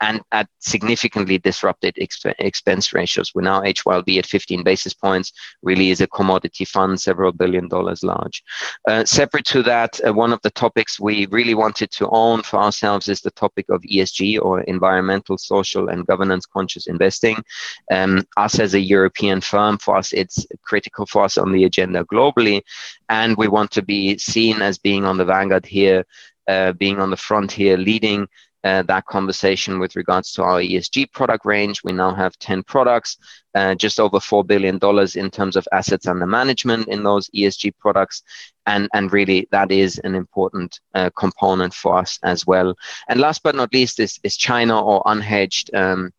and 0.00 0.22
at 0.32 0.48
significantly 0.58 1.38
disrupted 1.38 1.94
exp- 1.96 2.34
expense 2.38 2.92
ratios. 2.92 3.32
We're 3.34 3.42
now 3.42 3.60
HYLB 3.62 4.18
at 4.18 4.26
15 4.26 4.62
basis 4.62 4.94
points, 4.94 5.32
really 5.62 5.90
is 5.90 6.00
a 6.00 6.06
commodity 6.06 6.64
fund, 6.64 7.00
several 7.00 7.32
billion 7.32 7.68
dollars 7.68 8.02
large. 8.02 8.42
Uh, 8.88 9.04
separate 9.04 9.44
to 9.46 9.62
that, 9.62 10.00
uh, 10.06 10.12
one 10.12 10.32
of 10.32 10.40
the 10.42 10.50
topics 10.50 10.98
we 10.98 11.26
really 11.26 11.54
wanted 11.54 11.90
to 11.92 12.08
own 12.10 12.42
for 12.42 12.58
ourselves 12.58 13.08
is 13.08 13.20
the 13.20 13.30
topic 13.32 13.66
of 13.68 13.82
ESG 13.82 14.40
or 14.40 14.60
environmental, 14.62 15.36
social, 15.36 15.88
and 15.88 16.06
governance 16.06 16.46
conscious 16.46 16.86
investing. 16.86 17.42
Um, 17.90 18.24
us 18.36 18.58
as 18.58 18.74
a 18.74 18.80
European 18.80 19.40
firm, 19.40 19.78
for 19.78 19.96
us, 19.96 20.12
it's 20.12 20.46
critical 20.62 21.06
for 21.06 21.24
us 21.24 21.36
on 21.36 21.52
the 21.52 21.64
agenda 21.64 22.04
globally. 22.04 22.62
And 23.08 23.36
we 23.36 23.48
want 23.48 23.70
to 23.72 23.82
be 23.82 24.16
seen 24.18 24.62
as 24.62 24.78
being 24.78 25.04
on 25.04 25.18
the 25.18 25.24
vanguard 25.24 25.66
here, 25.66 26.04
uh, 26.48 26.72
being 26.72 27.00
on 27.00 27.10
the 27.10 27.16
front 27.16 27.52
here, 27.52 27.76
leading 27.76 28.26
uh, 28.64 28.82
that 28.82 29.06
conversation 29.06 29.78
with 29.78 29.96
regards 29.96 30.32
to 30.32 30.42
our 30.42 30.60
ESG 30.60 31.12
product 31.12 31.44
range. 31.44 31.82
We 31.82 31.92
now 31.92 32.14
have 32.14 32.38
10 32.38 32.62
products, 32.64 33.16
uh, 33.54 33.74
just 33.74 33.98
over 33.98 34.18
$4 34.18 34.46
billion 34.46 34.78
in 35.16 35.30
terms 35.30 35.56
of 35.56 35.66
assets 35.72 36.06
under 36.06 36.26
management 36.26 36.88
in 36.88 37.02
those 37.02 37.28
ESG 37.30 37.72
products. 37.78 38.22
And, 38.66 38.88
and 38.92 39.12
really, 39.12 39.48
that 39.50 39.72
is 39.72 39.98
an 39.98 40.14
important 40.14 40.80
uh, 40.94 41.10
component 41.16 41.74
for 41.74 41.96
us 41.96 42.18
as 42.22 42.46
well. 42.46 42.74
And 43.08 43.20
last 43.20 43.42
but 43.42 43.54
not 43.54 43.72
least 43.72 43.98
is, 44.00 44.18
is 44.22 44.36
China 44.36 44.82
or 44.82 45.02
unhedged. 45.04 45.74
Um, 45.74 46.12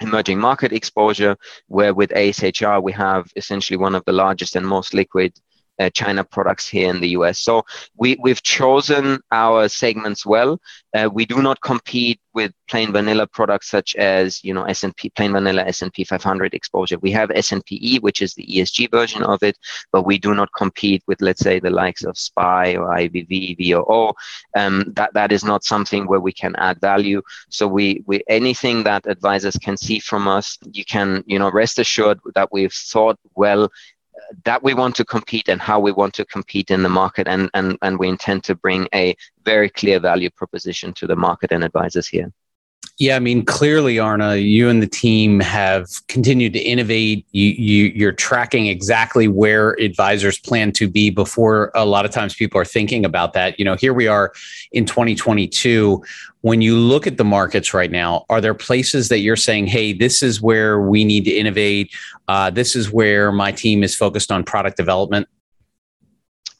emerging 0.00 0.38
market 0.38 0.72
exposure, 0.72 1.36
where 1.68 1.94
with 1.94 2.10
ASHR 2.10 2.82
we 2.82 2.92
have 2.92 3.30
essentially 3.36 3.76
one 3.76 3.94
of 3.94 4.04
the 4.04 4.12
largest 4.12 4.56
and 4.56 4.66
most 4.66 4.92
liquid 4.92 5.32
uh, 5.78 5.90
China 5.90 6.24
products 6.24 6.68
here 6.68 6.88
in 6.88 7.00
the 7.00 7.10
US. 7.10 7.38
So 7.40 7.64
we, 7.96 8.16
we've 8.22 8.42
chosen 8.42 9.20
our 9.32 9.68
segments 9.68 10.24
well. 10.24 10.60
Uh, 10.94 11.08
we 11.12 11.24
do 11.24 11.42
not 11.42 11.60
compete 11.60 12.20
with 12.34 12.52
plain 12.68 12.92
vanilla 12.92 13.26
products 13.26 13.70
such 13.70 13.94
as 13.96 14.42
you 14.44 14.52
know 14.52 14.64
S&P 14.64 15.10
plain 15.10 15.32
vanilla 15.32 15.62
S&P 15.62 16.04
500 16.04 16.52
exposure. 16.52 16.98
We 16.98 17.12
have 17.12 17.30
SNPE, 17.30 18.00
which 18.02 18.20
is 18.20 18.34
the 18.34 18.46
ESG 18.46 18.90
version 18.90 19.22
of 19.22 19.42
it, 19.42 19.56
but 19.92 20.04
we 20.04 20.18
do 20.18 20.34
not 20.34 20.50
compete 20.56 21.02
with 21.06 21.20
let's 21.22 21.40
say 21.40 21.60
the 21.60 21.70
likes 21.70 22.04
of 22.04 22.18
SPY 22.18 22.76
or 22.76 22.88
IVV, 22.88 23.56
VOO. 23.58 24.12
Um, 24.56 24.92
that 24.96 25.14
that 25.14 25.32
is 25.32 25.44
not 25.44 25.64
something 25.64 26.06
where 26.06 26.20
we 26.20 26.32
can 26.32 26.54
add 26.56 26.80
value. 26.80 27.22
So 27.48 27.66
we 27.66 28.02
we 28.06 28.22
anything 28.28 28.82
that 28.84 29.06
advisors 29.06 29.56
can 29.56 29.76
see 29.76 29.98
from 30.00 30.28
us, 30.28 30.58
you 30.72 30.84
can 30.84 31.22
you 31.26 31.38
know 31.38 31.50
rest 31.50 31.78
assured 31.78 32.18
that 32.34 32.52
we've 32.52 32.72
thought 32.72 33.18
well 33.34 33.70
that 34.44 34.62
we 34.62 34.74
want 34.74 34.94
to 34.96 35.04
compete 35.04 35.48
and 35.48 35.60
how 35.60 35.80
we 35.80 35.92
want 35.92 36.14
to 36.14 36.24
compete 36.26 36.70
in 36.70 36.82
the 36.82 36.88
market 36.88 37.26
and, 37.28 37.50
and, 37.54 37.76
and 37.82 37.98
we 37.98 38.08
intend 38.08 38.44
to 38.44 38.54
bring 38.54 38.88
a 38.94 39.16
very 39.44 39.68
clear 39.68 40.00
value 40.00 40.30
proposition 40.30 40.92
to 40.94 41.06
the 41.06 41.16
market 41.16 41.52
and 41.52 41.64
advisors 41.64 42.06
here 42.08 42.32
yeah, 42.98 43.16
I 43.16 43.18
mean, 43.18 43.44
clearly, 43.44 43.98
Arne, 43.98 44.38
you 44.40 44.68
and 44.68 44.80
the 44.80 44.86
team 44.86 45.40
have 45.40 45.88
continued 46.06 46.52
to 46.52 46.60
innovate. 46.60 47.26
You, 47.32 47.48
you, 47.48 47.84
you're 47.86 48.12
tracking 48.12 48.66
exactly 48.66 49.26
where 49.26 49.72
advisors 49.80 50.38
plan 50.38 50.70
to 50.72 50.88
be 50.88 51.10
before 51.10 51.72
a 51.74 51.84
lot 51.84 52.04
of 52.04 52.12
times 52.12 52.34
people 52.34 52.60
are 52.60 52.64
thinking 52.64 53.04
about 53.04 53.32
that. 53.32 53.58
You 53.58 53.64
know, 53.64 53.74
here 53.74 53.92
we 53.92 54.06
are 54.06 54.32
in 54.72 54.86
2022. 54.86 56.04
When 56.42 56.60
you 56.60 56.76
look 56.76 57.06
at 57.06 57.16
the 57.16 57.24
markets 57.24 57.74
right 57.74 57.90
now, 57.90 58.26
are 58.28 58.40
there 58.40 58.54
places 58.54 59.08
that 59.08 59.18
you're 59.20 59.34
saying, 59.34 59.66
hey, 59.66 59.92
this 59.92 60.22
is 60.22 60.40
where 60.40 60.80
we 60.80 61.02
need 61.04 61.24
to 61.24 61.32
innovate? 61.32 61.92
Uh, 62.28 62.50
this 62.50 62.76
is 62.76 62.92
where 62.92 63.32
my 63.32 63.50
team 63.50 63.82
is 63.82 63.96
focused 63.96 64.30
on 64.30 64.44
product 64.44 64.76
development? 64.76 65.26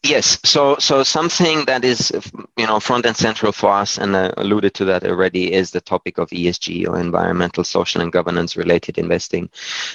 Yes, 0.04 0.38
so 0.44 0.76
so 0.78 1.02
something 1.02 1.64
that 1.64 1.82
is 1.82 2.12
you 2.58 2.66
know 2.66 2.78
front 2.78 3.06
and 3.06 3.16
central 3.16 3.52
for 3.52 3.70
us, 3.72 3.96
and 3.96 4.14
I 4.14 4.30
alluded 4.36 4.74
to 4.74 4.84
that 4.84 5.02
already, 5.02 5.50
is 5.50 5.70
the 5.70 5.80
topic 5.80 6.18
of 6.18 6.28
ESG 6.28 6.86
or 6.86 7.00
environmental, 7.00 7.64
social, 7.64 8.02
and 8.02 8.12
governance 8.12 8.54
related 8.54 8.98
investing. 8.98 9.48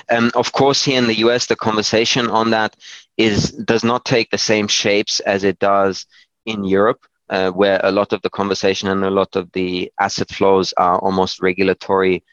Um, 0.09 0.31
of 0.33 0.51
course, 0.51 0.83
here 0.83 0.97
in 0.97 1.05
the 1.05 1.19
U.S., 1.19 1.45
the 1.45 1.55
conversation 1.55 2.27
on 2.27 2.49
that 2.49 2.75
is 3.17 3.51
does 3.51 3.83
not 3.83 4.03
take 4.03 4.31
the 4.31 4.39
same 4.39 4.67
shapes 4.67 5.19
as 5.19 5.43
it 5.43 5.59
does 5.59 6.07
in 6.45 6.63
Europe. 6.63 7.05
Uh, 7.29 7.51
where 7.51 7.79
a 7.83 7.91
lot 7.91 8.11
of 8.11 8.19
the 8.23 8.29
conversation 8.31 8.89
and 8.89 9.03
a 9.03 9.11
lot 9.11 9.35
of 9.35 9.51
the 9.51 9.91
asset 9.99 10.27
flows 10.31 10.73
are 10.77 10.97
almost 10.97 11.39
regulatory 11.43 12.23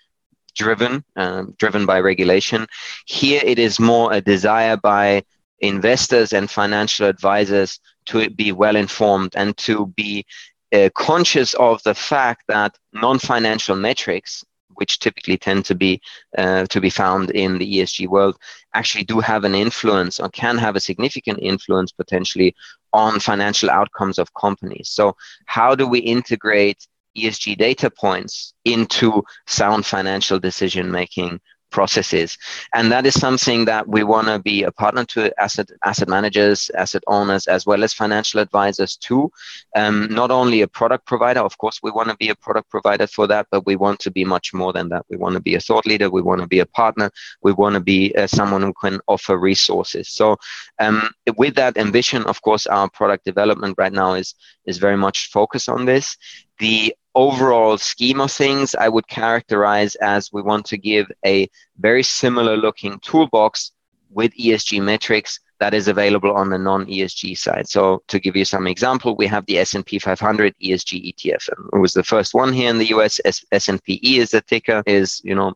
driven, 0.54 1.04
um, 1.16 1.54
driven 1.58 1.84
by 1.84 2.00
regulation. 2.00 2.66
Here, 3.04 3.42
it 3.44 3.58
is 3.58 3.78
more 3.78 4.14
a 4.14 4.22
desire 4.22 4.78
by 4.78 5.22
investors 5.60 6.32
and 6.32 6.50
financial 6.50 7.06
advisors 7.06 7.80
to 8.06 8.28
be 8.30 8.52
well 8.52 8.76
informed 8.76 9.32
and 9.36 9.56
to 9.56 9.86
be 9.96 10.24
uh, 10.72 10.88
conscious 10.94 11.54
of 11.54 11.82
the 11.84 11.94
fact 11.94 12.42
that 12.48 12.76
non-financial 12.92 13.76
metrics 13.76 14.44
which 14.76 14.98
typically 14.98 15.36
tend 15.36 15.64
to 15.64 15.74
be 15.74 16.00
uh, 16.38 16.66
to 16.66 16.80
be 16.80 16.90
found 16.90 17.30
in 17.30 17.58
the 17.58 17.78
ESG 17.78 18.06
world 18.08 18.36
actually 18.74 19.04
do 19.04 19.20
have 19.20 19.44
an 19.44 19.54
influence 19.54 20.20
or 20.20 20.28
can 20.28 20.58
have 20.58 20.76
a 20.76 20.80
significant 20.80 21.38
influence 21.40 21.92
potentially 21.92 22.54
on 22.92 23.20
financial 23.20 23.70
outcomes 23.70 24.18
of 24.18 24.32
companies. 24.34 24.88
So 24.90 25.16
how 25.46 25.74
do 25.74 25.86
we 25.86 25.98
integrate 26.00 26.86
ESG 27.16 27.56
data 27.56 27.90
points 27.90 28.52
into 28.64 29.22
sound 29.46 29.86
financial 29.86 30.38
decision 30.38 30.90
making 30.90 31.40
processes. 31.70 32.38
And 32.74 32.90
that 32.92 33.06
is 33.06 33.14
something 33.14 33.64
that 33.66 33.86
we 33.88 34.02
want 34.02 34.28
to 34.28 34.38
be 34.38 34.62
a 34.62 34.72
partner 34.72 35.04
to 35.06 35.32
asset 35.40 35.68
asset 35.84 36.08
managers, 36.08 36.70
asset 36.76 37.02
owners, 37.06 37.46
as 37.46 37.66
well 37.66 37.84
as 37.84 37.92
financial 37.92 38.40
advisors 38.40 38.96
too. 38.96 39.30
Um, 39.74 40.08
not 40.10 40.30
only 40.30 40.62
a 40.62 40.68
product 40.68 41.06
provider, 41.06 41.40
of 41.40 41.58
course, 41.58 41.80
we 41.82 41.90
want 41.90 42.08
to 42.08 42.16
be 42.16 42.28
a 42.28 42.34
product 42.34 42.70
provider 42.70 43.06
for 43.06 43.26
that, 43.26 43.46
but 43.50 43.66
we 43.66 43.76
want 43.76 44.00
to 44.00 44.10
be 44.10 44.24
much 44.24 44.52
more 44.54 44.72
than 44.72 44.88
that. 44.90 45.04
We 45.10 45.16
want 45.16 45.34
to 45.34 45.40
be 45.40 45.54
a 45.54 45.60
thought 45.60 45.86
leader. 45.86 46.10
We 46.10 46.22
want 46.22 46.40
to 46.40 46.46
be 46.46 46.60
a 46.60 46.66
partner. 46.66 47.10
We 47.42 47.52
want 47.52 47.74
to 47.74 47.80
be 47.80 48.14
uh, 48.16 48.26
someone 48.26 48.62
who 48.62 48.74
can 48.74 49.00
offer 49.06 49.36
resources. 49.36 50.08
So 50.08 50.36
um, 50.78 51.10
with 51.36 51.54
that 51.56 51.76
ambition, 51.76 52.24
of 52.24 52.40
course, 52.42 52.66
our 52.66 52.88
product 52.90 53.24
development 53.24 53.74
right 53.78 53.92
now 53.92 54.14
is 54.14 54.34
is 54.66 54.78
very 54.78 54.96
much 54.96 55.30
focused 55.30 55.68
on 55.68 55.84
this. 55.84 56.16
The 56.58 56.94
overall 57.16 57.78
scheme 57.78 58.20
of 58.20 58.30
things, 58.30 58.74
I 58.74 58.88
would 58.88 59.08
characterize 59.08 59.94
as 59.96 60.30
we 60.32 60.42
want 60.42 60.66
to 60.66 60.76
give 60.76 61.10
a 61.24 61.48
very 61.78 62.02
similar 62.02 62.56
looking 62.56 63.00
toolbox 63.00 63.72
with 64.10 64.32
ESG 64.34 64.82
metrics 64.82 65.40
that 65.58 65.72
is 65.72 65.88
available 65.88 66.32
on 66.32 66.50
the 66.50 66.58
non-ESG 66.58 67.36
side. 67.36 67.66
So 67.68 68.02
to 68.08 68.20
give 68.20 68.36
you 68.36 68.44
some 68.44 68.66
example, 68.66 69.16
we 69.16 69.26
have 69.26 69.46
the 69.46 69.58
S&P 69.58 69.98
500 69.98 70.54
ESG 70.62 71.14
ETF. 71.14 71.48
It 71.72 71.78
was 71.78 71.94
the 71.94 72.04
first 72.04 72.34
one 72.34 72.52
here 72.52 72.68
in 72.68 72.78
the 72.78 72.90
US. 72.96 73.18
S- 73.24 73.44
SNPE 73.52 74.18
is 74.18 74.30
the 74.30 74.42
ticker, 74.42 74.82
is, 74.86 75.22
you 75.24 75.34
know, 75.34 75.54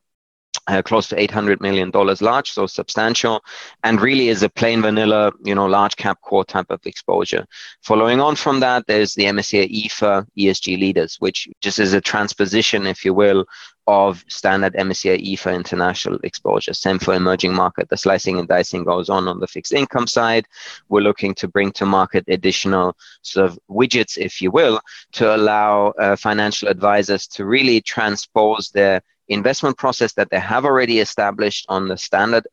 uh, 0.71 0.83
close 0.83 1.09
to 1.09 1.21
800 1.21 1.61
million 1.61 1.91
dollars 1.91 2.23
large 2.23 2.51
so 2.51 2.67
substantial 2.67 3.43
and 3.85 4.01
really 4.01 4.29
is 4.29 4.43
a 4.43 4.49
plain 4.49 4.83
vanilla 4.83 5.33
you 5.45 5.55
know 5.55 5.67
large 5.67 5.97
cap 5.97 6.21
core 6.23 6.45
type 6.45 6.71
of 6.71 6.81
exposure 6.87 7.47
following 7.83 8.21
on 8.21 8.37
from 8.37 8.61
that 8.61 8.87
there's 8.87 9.15
the 9.15 9.25
msci 9.25 9.85
efa 9.85 10.27
esg 10.39 10.67
leaders 10.79 11.17
which 11.19 11.49
just 11.61 11.79
is 11.79 11.93
a 11.93 12.01
transposition 12.01 12.87
if 12.87 13.05
you 13.05 13.13
will 13.13 13.45
of 13.91 14.25
standard 14.29 14.75
MSCI 14.75 15.21
EFA 15.33 15.55
international 15.55 16.19
exposure. 16.23 16.73
Same 16.73 17.01
for 17.01 17.13
emerging 17.15 17.53
market. 17.53 17.89
The 17.89 17.97
slicing 17.97 18.39
and 18.39 18.47
dicing 18.47 18.85
goes 18.85 19.09
on 19.11 19.27
on 19.27 19.41
the 19.41 19.49
fixed 19.49 19.73
income 19.73 20.07
side. 20.07 20.47
We're 20.89 21.01
looking 21.01 21.35
to 21.35 21.49
bring 21.49 21.73
to 21.73 21.87
market 21.87 22.25
additional 22.29 22.97
sort 23.23 23.51
of 23.51 23.59
widgets, 23.69 24.17
if 24.17 24.41
you 24.41 24.53
will, 24.53 24.81
to 25.13 25.35
allow 25.35 25.89
uh, 25.99 26.15
financial 26.15 26.69
advisors 26.69 27.27
to 27.29 27.45
really 27.45 27.81
transpose 27.81 28.71
their 28.71 29.03
investment 29.31 29.79
process 29.79 30.13
that 30.15 30.29
they 30.31 30.41
have 30.41 30.65
already 30.65 30.99
established 30.99 31.65
on 31.69 31.89
the 31.89 31.97
standard 31.97 32.47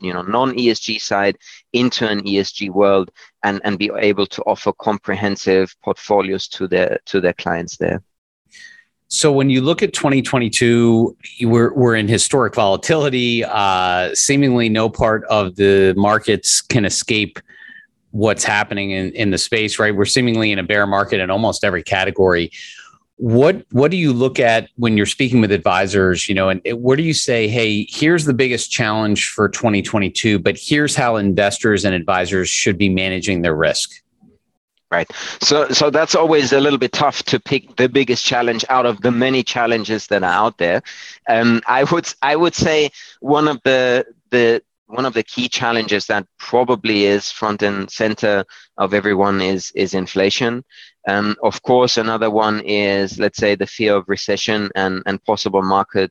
you 0.00 0.12
know 0.12 0.22
non-esg 0.22 1.00
side 1.00 1.36
into 1.72 2.08
an 2.08 2.22
esg 2.22 2.70
world 2.70 3.10
and 3.42 3.60
and 3.64 3.78
be 3.78 3.90
able 3.96 4.26
to 4.26 4.42
offer 4.42 4.72
comprehensive 4.72 5.74
portfolios 5.84 6.48
to 6.48 6.66
their 6.66 6.98
to 7.04 7.20
their 7.20 7.34
clients 7.34 7.76
there 7.76 8.02
so 9.08 9.30
when 9.30 9.48
you 9.48 9.60
look 9.60 9.82
at 9.82 9.92
2022, 9.92 11.16
we're, 11.42 11.72
we're 11.74 11.94
in 11.94 12.08
historic 12.08 12.54
volatility. 12.54 13.44
Uh, 13.44 14.12
seemingly 14.14 14.68
no 14.68 14.88
part 14.88 15.24
of 15.26 15.54
the 15.54 15.94
markets 15.96 16.60
can 16.60 16.84
escape 16.84 17.38
what's 18.10 18.42
happening 18.42 18.90
in, 18.90 19.12
in 19.12 19.30
the 19.30 19.38
space, 19.38 19.78
right? 19.78 19.94
We're 19.94 20.04
seemingly 20.04 20.52
in 20.52 20.58
a 20.58 20.64
bear 20.64 20.86
market 20.86 21.20
in 21.20 21.30
almost 21.30 21.64
every 21.64 21.82
category 21.82 22.50
what 23.16 23.64
what 23.70 23.90
do 23.90 23.96
you 23.96 24.12
look 24.12 24.40
at 24.40 24.68
when 24.76 24.96
you're 24.96 25.06
speaking 25.06 25.40
with 25.40 25.52
advisors 25.52 26.28
you 26.28 26.34
know 26.34 26.48
and 26.48 26.60
where 26.74 26.96
do 26.96 27.02
you 27.04 27.14
say 27.14 27.46
hey 27.46 27.86
here's 27.88 28.24
the 28.24 28.34
biggest 28.34 28.72
challenge 28.72 29.28
for 29.28 29.48
2022 29.48 30.38
but 30.38 30.58
here's 30.60 30.96
how 30.96 31.14
investors 31.16 31.84
and 31.84 31.94
advisors 31.94 32.48
should 32.48 32.76
be 32.76 32.88
managing 32.88 33.42
their 33.42 33.54
risk? 33.54 33.90
Right. 34.90 35.10
So 35.40 35.68
so 35.70 35.90
that's 35.90 36.14
always 36.14 36.52
a 36.52 36.60
little 36.60 36.78
bit 36.78 36.92
tough 36.92 37.24
to 37.24 37.40
pick 37.40 37.76
the 37.76 37.88
biggest 37.88 38.24
challenge 38.24 38.64
out 38.68 38.86
of 38.86 39.00
the 39.00 39.10
many 39.10 39.42
challenges 39.42 40.06
that 40.08 40.22
are 40.22 40.32
out 40.44 40.58
there. 40.58 40.82
Um, 41.28 41.62
i 41.66 41.82
would 41.84 42.06
i 42.22 42.36
would 42.36 42.54
say 42.54 42.90
one 43.20 43.48
of 43.48 43.60
the 43.64 44.06
the 44.30 44.62
one 44.86 45.06
of 45.06 45.14
the 45.14 45.22
key 45.22 45.48
challenges 45.48 46.06
that 46.06 46.26
probably 46.38 47.04
is 47.04 47.30
front 47.30 47.62
and 47.62 47.90
center 47.90 48.44
of 48.76 48.94
everyone 48.94 49.40
is 49.40 49.72
is 49.74 49.94
inflation. 49.94 50.64
Um, 51.08 51.36
of 51.42 51.62
course, 51.62 51.96
another 51.96 52.30
one 52.30 52.60
is, 52.60 53.18
let's 53.18 53.38
say, 53.38 53.54
the 53.54 53.66
fear 53.66 53.96
of 53.96 54.04
recession 54.08 54.70
and, 54.74 55.02
and 55.06 55.22
possible 55.24 55.62
market 55.62 56.10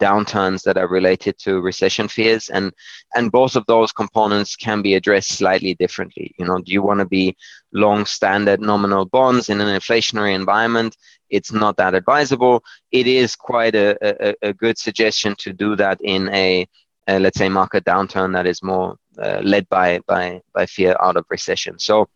downturns 0.00 0.62
that 0.62 0.76
are 0.76 0.88
related 0.88 1.38
to 1.38 1.60
recession 1.60 2.08
fears. 2.08 2.48
And 2.48 2.72
and 3.14 3.30
both 3.30 3.56
of 3.56 3.64
those 3.66 3.92
components 3.92 4.56
can 4.56 4.82
be 4.82 4.94
addressed 4.94 5.32
slightly 5.32 5.74
differently. 5.74 6.34
You 6.38 6.46
know 6.46 6.58
do 6.58 6.72
you 6.72 6.82
want 6.82 7.00
to 7.00 7.06
be 7.06 7.36
long 7.72 8.06
standard 8.06 8.60
nominal 8.60 9.06
bonds 9.06 9.48
in 9.48 9.60
an 9.60 9.68
inflationary 9.68 10.34
environment? 10.34 10.96
It's 11.30 11.52
not 11.52 11.76
that 11.76 11.94
advisable. 11.94 12.62
It 12.92 13.06
is 13.06 13.34
quite 13.34 13.74
a, 13.74 13.96
a, 14.02 14.34
a 14.50 14.52
good 14.52 14.78
suggestion 14.78 15.34
to 15.38 15.52
do 15.52 15.74
that 15.76 16.00
in 16.00 16.28
a, 16.28 16.66
a, 17.06 17.18
let's 17.18 17.38
say 17.38 17.48
market 17.48 17.84
downturn 17.84 18.32
that 18.32 18.46
is 18.46 18.62
more 18.62 18.96
uh, 19.18 19.40
led 19.42 19.68
by 19.68 20.00
by 20.06 20.40
by 20.52 20.66
fear 20.66 20.96
out 21.00 21.16
of 21.16 21.24
recession 21.30 21.78
so 21.78 22.08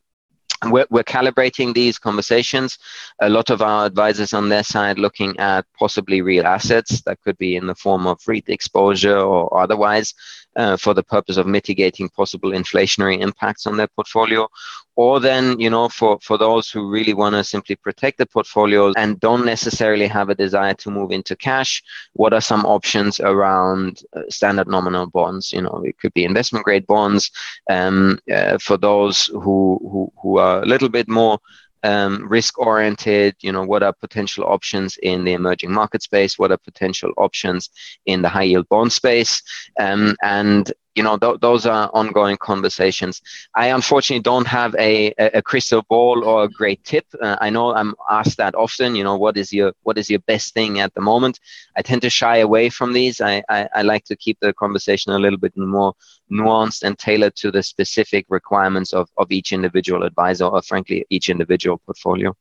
we're, 0.66 0.86
we're, 0.90 1.04
calibrating 1.04 1.72
these 1.72 1.98
conversations. 1.98 2.78
A 3.20 3.28
lot 3.28 3.50
of 3.50 3.62
our 3.62 3.86
advisors 3.86 4.32
on 4.32 4.48
their 4.48 4.64
side 4.64 4.98
looking 4.98 5.38
at 5.38 5.64
possibly 5.78 6.20
real 6.20 6.46
assets 6.46 7.00
that 7.02 7.20
could 7.22 7.38
be 7.38 7.54
in 7.54 7.66
the 7.66 7.74
form 7.76 8.06
of 8.06 8.18
REIT 8.26 8.48
exposure 8.48 9.18
or 9.18 9.56
otherwise 9.60 10.14
uh, 10.47 10.47
for 10.76 10.94
the 10.94 11.02
purpose 11.02 11.36
of 11.36 11.46
mitigating 11.46 12.08
possible 12.08 12.50
inflationary 12.50 13.20
impacts 13.20 13.66
on 13.66 13.76
their 13.76 13.88
portfolio 13.88 14.48
or 14.96 15.20
then 15.20 15.58
you 15.60 15.70
know 15.70 15.88
for 15.88 16.18
for 16.20 16.36
those 16.36 16.68
who 16.70 16.90
really 16.90 17.14
want 17.14 17.34
to 17.34 17.44
simply 17.44 17.76
protect 17.76 18.18
the 18.18 18.26
portfolios 18.26 18.94
and 18.96 19.20
don't 19.20 19.44
necessarily 19.44 20.08
have 20.08 20.28
a 20.28 20.34
desire 20.34 20.74
to 20.74 20.90
move 20.90 21.12
into 21.12 21.36
cash 21.36 21.82
what 22.14 22.32
are 22.32 22.40
some 22.40 22.64
options 22.66 23.20
around 23.20 24.02
uh, 24.16 24.22
standard 24.28 24.66
nominal 24.68 25.06
bonds? 25.06 25.52
You 25.52 25.62
know 25.62 25.82
it 25.84 25.98
could 25.98 26.12
be 26.14 26.24
investment 26.24 26.64
grade 26.64 26.86
bonds 26.86 27.30
um, 27.70 28.18
uh, 28.32 28.58
for 28.58 28.76
those 28.76 29.26
who, 29.26 29.78
who 29.82 30.12
who 30.20 30.38
are 30.38 30.62
a 30.62 30.66
little 30.66 30.88
bit 30.88 31.08
more 31.08 31.38
um, 31.82 32.26
risk 32.28 32.58
oriented 32.58 33.36
you 33.40 33.52
know 33.52 33.62
what 33.62 33.82
are 33.82 33.92
potential 33.92 34.44
options 34.44 34.96
in 35.02 35.24
the 35.24 35.32
emerging 35.32 35.72
market 35.72 36.02
space? 36.02 36.38
What 36.38 36.50
are 36.52 36.58
potential 36.58 37.12
options 37.16 37.70
in 38.06 38.22
the 38.22 38.28
high 38.28 38.44
yield 38.44 38.68
bond 38.68 38.92
space? 38.92 39.42
Um, 39.78 40.16
and 40.22 40.72
you 40.94 41.02
know 41.02 41.16
th- 41.18 41.40
those 41.40 41.66
are 41.66 41.90
ongoing 41.94 42.36
conversations. 42.36 43.20
I 43.54 43.68
unfortunately 43.68 44.22
don't 44.22 44.46
have 44.46 44.74
a, 44.76 45.12
a 45.18 45.42
crystal 45.42 45.82
ball 45.88 46.24
or 46.24 46.44
a 46.44 46.48
great 46.48 46.82
tip. 46.84 47.06
Uh, 47.22 47.36
i 47.40 47.50
know 47.50 47.74
i'm 47.74 47.94
asked 48.10 48.36
that 48.38 48.54
often 48.54 48.94
you 48.94 49.04
know 49.04 49.16
what 49.16 49.36
is 49.36 49.52
your 49.52 49.72
what 49.82 49.98
is 49.98 50.08
your 50.10 50.20
best 50.20 50.54
thing 50.54 50.80
at 50.80 50.94
the 50.94 51.00
moment? 51.00 51.38
I 51.76 51.82
tend 51.82 52.02
to 52.02 52.10
shy 52.10 52.38
away 52.38 52.68
from 52.70 52.92
these. 52.92 53.20
I 53.20 53.42
i, 53.48 53.68
I 53.74 53.82
like 53.82 54.04
to 54.04 54.16
keep 54.16 54.38
the 54.40 54.52
conversation 54.52 55.12
a 55.12 55.18
little 55.18 55.38
bit 55.38 55.56
more 55.56 55.94
nuanced 56.30 56.82
and 56.82 56.98
tailored 56.98 57.34
to 57.36 57.50
the 57.50 57.62
specific 57.62 58.26
requirements 58.28 58.92
of, 58.92 59.08
of 59.16 59.30
each 59.30 59.52
individual 59.52 60.02
advisor 60.04 60.44
or 60.44 60.62
frankly 60.62 61.06
each 61.10 61.28
individual 61.28 61.78
portfolio 61.78 62.34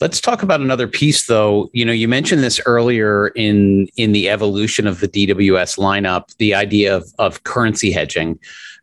Let's 0.00 0.20
talk 0.20 0.42
about 0.42 0.60
another 0.60 0.88
piece 0.88 1.26
though. 1.26 1.68
You 1.72 1.84
know, 1.84 1.92
you 1.92 2.08
mentioned 2.08 2.42
this 2.42 2.60
earlier 2.66 3.28
in 3.28 3.88
in 3.96 4.12
the 4.12 4.28
evolution 4.30 4.86
of 4.86 5.00
the 5.00 5.08
DWS 5.08 5.78
lineup, 5.78 6.34
the 6.36 6.54
idea 6.54 6.96
of 6.96 7.04
of 7.18 7.42
currency 7.44 7.90
hedging 7.92 8.38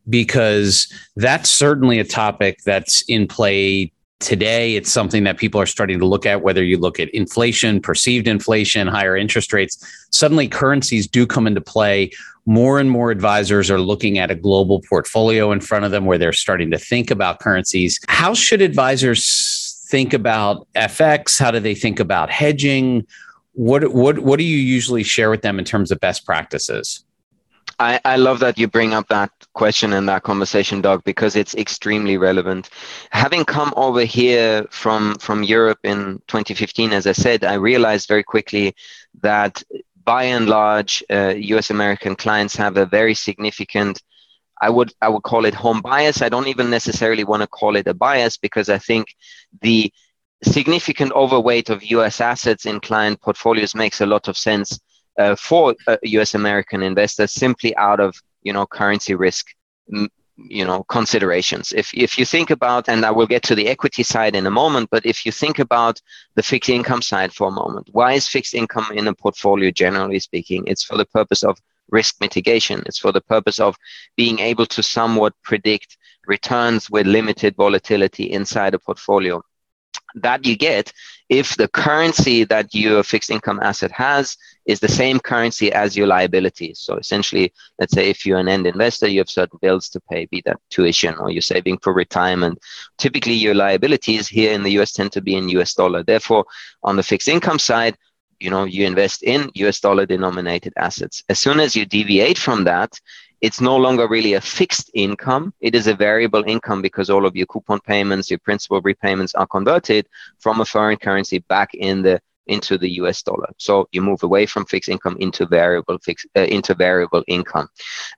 because 0.10 0.92
that's 1.16 1.50
certainly 1.50 2.00
a 2.00 2.04
topic 2.04 2.60
that's 2.64 3.02
in 3.10 3.28
play 3.28 3.92
today. 4.20 4.76
It's 4.76 4.92
something 4.92 5.24
that 5.26 5.38
people 5.38 5.62
are 5.62 5.66
starting 5.66 6.00
to 6.00 6.06
look 6.06 6.26
at 6.26 6.42
whether 6.42 6.64
you 6.64 6.78
look 6.78 7.00
at 7.00 7.10
inflation, 7.10 7.82
perceived 7.82 8.28
inflation, 8.28 8.88
higher 8.88 9.16
interest 9.16 9.54
rates, 9.54 9.78
suddenly 10.12 10.48
currencies 10.48 11.08
do 11.08 11.28
come 11.28 11.46
into 11.46 11.62
play. 11.62 12.12
More 12.46 12.80
and 12.80 12.90
more 12.90 13.12
advisors 13.12 13.70
are 13.70 13.80
looking 13.80 14.18
at 14.18 14.32
a 14.32 14.36
global 14.36 14.82
portfolio 14.90 15.52
in 15.52 15.60
front 15.60 15.86
of 15.86 15.92
them 15.92 16.06
where 16.06 16.18
they're 16.18 16.34
starting 16.34 16.72
to 16.72 16.78
think 16.78 17.12
about 17.12 17.40
currencies. 17.40 18.00
How 18.08 18.34
should 18.34 18.62
advisors 18.62 19.67
think 19.88 20.14
about 20.14 20.68
FX? 20.76 21.40
How 21.40 21.52
do 21.52 21.60
they 21.60 21.76
think 21.76 22.00
about 22.00 22.30
hedging? 22.30 23.06
What 23.54 23.94
what 23.94 24.20
what 24.20 24.38
do 24.38 24.44
you 24.44 24.58
usually 24.58 25.04
share 25.04 25.30
with 25.30 25.42
them 25.42 25.60
in 25.60 25.66
terms 25.66 25.92
of 25.92 26.00
best 26.00 26.26
practices? 26.26 27.04
I, 27.80 28.00
I 28.06 28.16
love 28.16 28.40
that 28.40 28.58
you 28.58 28.68
bring 28.68 28.94
up 28.94 29.08
that 29.10 29.30
question 29.54 29.94
and 29.94 30.10
that 30.10 30.24
conversation, 30.24 30.82
Doug, 30.82 31.04
because 31.04 31.36
it's 31.36 31.54
extremely 31.54 32.18
relevant. 32.18 32.70
Having 33.12 33.46
come 33.46 33.72
over 33.76 34.04
here 34.04 34.66
from 34.72 35.16
from 35.20 35.44
Europe 35.44 35.80
in 35.84 36.22
2015, 36.28 36.92
as 36.92 37.06
I 37.06 37.12
said, 37.12 37.44
I 37.44 37.54
realized 37.54 38.08
very 38.08 38.24
quickly 38.24 38.76
that 39.22 39.64
by 40.04 40.24
and 40.24 40.48
large, 40.48 41.04
uh, 41.12 41.34
U.S. 41.36 41.70
American 41.70 42.16
clients 42.16 42.56
have 42.56 42.78
a 42.78 42.86
very 42.86 43.14
significant 43.14 44.02
I 44.62 44.70
would 44.70 44.94
I 45.02 45.10
would 45.10 45.24
call 45.24 45.46
it 45.46 45.54
home 45.54 45.82
bias. 45.82 46.22
I 46.22 46.30
don't 46.30 46.48
even 46.48 46.70
necessarily 46.70 47.24
want 47.24 47.42
to 47.42 47.48
call 47.48 47.76
it 47.76 47.88
a 47.88 47.94
bias 47.94 48.38
because 48.38 48.70
I 48.70 48.78
think 48.78 49.16
the 49.62 49.92
significant 50.44 51.12
overweight 51.14 51.70
of 51.70 51.84
U.S. 51.84 52.22
assets 52.22 52.66
in 52.66 52.80
client 52.80 53.22
portfolios 53.22 53.76
makes 53.76 54.02
a 54.02 54.06
lot 54.06 54.28
of 54.28 54.38
sense 54.38 54.80
uh, 55.18 55.36
for 55.36 55.76
uh, 55.88 55.98
U.S. 56.04 56.36
American 56.36 56.84
investors 56.84 57.32
simply 57.32 57.76
out 57.76 58.00
of 58.00 58.16
you 58.44 58.54
know 58.54 58.66
currency 58.66 59.16
risk 59.16 59.48
you 60.38 60.64
know 60.64 60.84
considerations 60.84 61.74
if 61.76 61.92
if 61.94 62.18
you 62.18 62.26
think 62.26 62.52
about 62.52 62.88
and 62.88 63.04
i 63.06 63.10
will 63.10 63.26
get 63.26 63.42
to 63.42 63.56
the 63.56 63.68
equity 63.68 64.04
side 64.04 64.36
in 64.36 64.46
a 64.46 64.52
moment 64.52 64.88
but 64.92 65.04
if 65.06 65.26
you 65.26 65.32
think 65.32 65.58
about 65.58 66.00
the 66.36 66.44
fixed 66.44 66.70
income 66.70 67.02
side 67.02 67.34
for 67.34 67.48
a 67.48 67.52
moment 67.52 67.90
why 67.92 68.14
is 68.14 68.28
fixed 68.28 68.54
income 68.54 68.86
in 68.94 69.08
a 69.08 69.16
portfolio 69.16 69.72
generally 69.72 70.20
speaking 70.20 70.64
it's 70.68 70.84
for 70.84 70.96
the 70.96 71.06
purpose 71.06 71.44
of 71.44 71.58
risk 71.90 72.16
mitigation. 72.20 72.84
It's 72.86 73.00
for 73.00 73.12
the 73.12 73.22
purpose 73.22 73.60
of 73.60 73.76
being 74.16 74.40
able 74.40 74.66
to 74.68 74.84
somewhat 74.84 75.34
predict 75.44 75.98
returns 76.26 76.90
with 76.90 77.08
limited 77.08 77.56
volatility 77.56 78.32
inside 78.32 78.74
a 78.74 78.80
portfolio. 78.80 79.42
That 80.16 80.46
you 80.46 80.56
get 80.56 80.94
if 81.30 81.58
the 81.58 81.68
currency 81.68 82.46
that 82.46 82.74
your 82.74 83.04
fixed 83.04 83.30
income 83.30 83.60
asset 83.62 83.92
has 83.92 84.38
is 84.66 84.80
the 84.80 84.88
same 84.88 85.20
currency 85.20 85.72
as 85.72 85.96
your 85.96 86.08
liabilities. 86.08 86.80
So 86.80 86.96
essentially, 86.96 87.54
let's 87.80 87.94
say 87.94 88.10
if 88.10 88.26
you're 88.26 88.40
an 88.40 88.48
end 88.48 88.66
investor, 88.68 89.08
you 89.08 89.20
have 89.20 89.30
certain 89.30 89.60
bills 89.62 89.90
to 89.90 90.00
pay, 90.10 90.26
be 90.26 90.42
that 90.46 90.60
tuition 90.70 91.16
or 91.16 91.30
you're 91.30 91.42
saving 91.42 91.80
for 91.80 91.94
retirement. 91.94 92.60
Typically, 92.98 93.34
your 93.34 93.56
liabilities 93.56 94.28
here 94.28 94.54
in 94.54 94.64
the 94.64 94.80
US 94.80 94.94
tend 94.94 95.12
to 95.14 95.22
be 95.22 95.36
in 95.36 95.50
US 95.50 95.74
dollar. 95.74 96.04
Therefore, 96.04 96.46
on 96.84 96.96
the 96.96 97.04
fixed 97.04 97.28
income 97.28 97.60
side, 97.60 97.98
you 98.40 98.50
know 98.50 98.64
you 98.64 98.86
invest 98.86 99.24
in 99.24 99.50
us 99.56 99.80
dollar 99.80 100.06
denominated 100.06 100.74
assets 100.78 101.24
as 101.30 101.40
soon 101.40 101.60
as 101.60 101.76
you 101.76 101.86
deviate 101.86 102.38
from 102.38 102.64
that 102.64 103.00
it's 103.40 103.62
no 103.62 103.76
longer 103.76 104.08
really 104.08 104.34
a 104.34 104.42
fixed 104.42 104.90
income 104.94 105.54
it 105.62 105.76
is 105.76 105.88
a 105.88 105.96
variable 105.96 106.44
income 106.48 106.82
because 106.82 107.10
all 107.10 107.26
of 107.26 107.36
your 107.36 107.46
coupon 107.48 107.80
payments 107.82 108.30
your 108.30 108.40
principal 108.40 108.82
repayments 108.82 109.34
are 109.36 109.48
converted 109.48 110.08
from 110.40 110.62
a 110.62 110.66
foreign 110.66 110.98
currency 110.98 111.40
back 111.40 111.74
in 111.74 112.02
the 112.02 112.20
into 112.48 112.78
the 112.78 112.90
US 113.02 113.22
dollar. 113.22 113.50
So 113.58 113.88
you 113.92 114.02
move 114.02 114.24
away 114.24 114.46
from 114.46 114.66
fixed 114.66 114.90
income 114.90 115.18
into 115.20 115.46
variable 115.46 115.98
fix, 116.00 116.26
uh, 116.36 116.42
into 116.42 116.74
variable 116.74 117.24
income. 117.28 117.68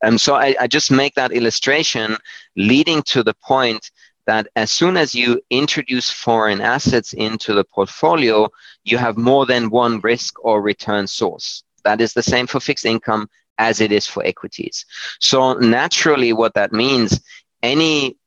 Um, 0.04 0.18
so 0.18 0.36
I, 0.36 0.56
I 0.60 0.68
just 0.68 0.92
make 0.92 1.16
that 1.16 1.32
illustration 1.32 2.16
leading 2.56 3.02
to 3.04 3.24
the 3.24 3.34
point 3.44 3.92
that 4.30 4.48
as 4.56 4.70
soon 4.70 4.96
as 4.96 5.16
you 5.16 5.42
introduce 5.50 6.12
foreign 6.12 6.62
assets 6.62 7.14
into 7.14 7.56
the 7.56 7.64
portfolio, 7.64 8.48
you 8.84 8.96
have 9.00 9.18
more 9.18 9.48
than 9.48 9.72
one 9.72 10.00
risk 10.02 10.32
or 10.46 10.62
return 10.62 11.08
source. 11.08 11.64
That 11.84 12.00
is 12.00 12.14
the 12.14 12.22
same 12.22 12.46
for 12.46 12.60
fixed 12.60 12.86
income 12.86 13.28
as 13.58 13.82
it 13.82 13.92
is 13.92 14.06
for 14.06 14.24
equities. 14.24 14.86
So 15.20 15.54
naturally, 15.54 16.32
what 16.34 16.54
that 16.54 16.72
means, 16.72 17.20
any 17.64 18.18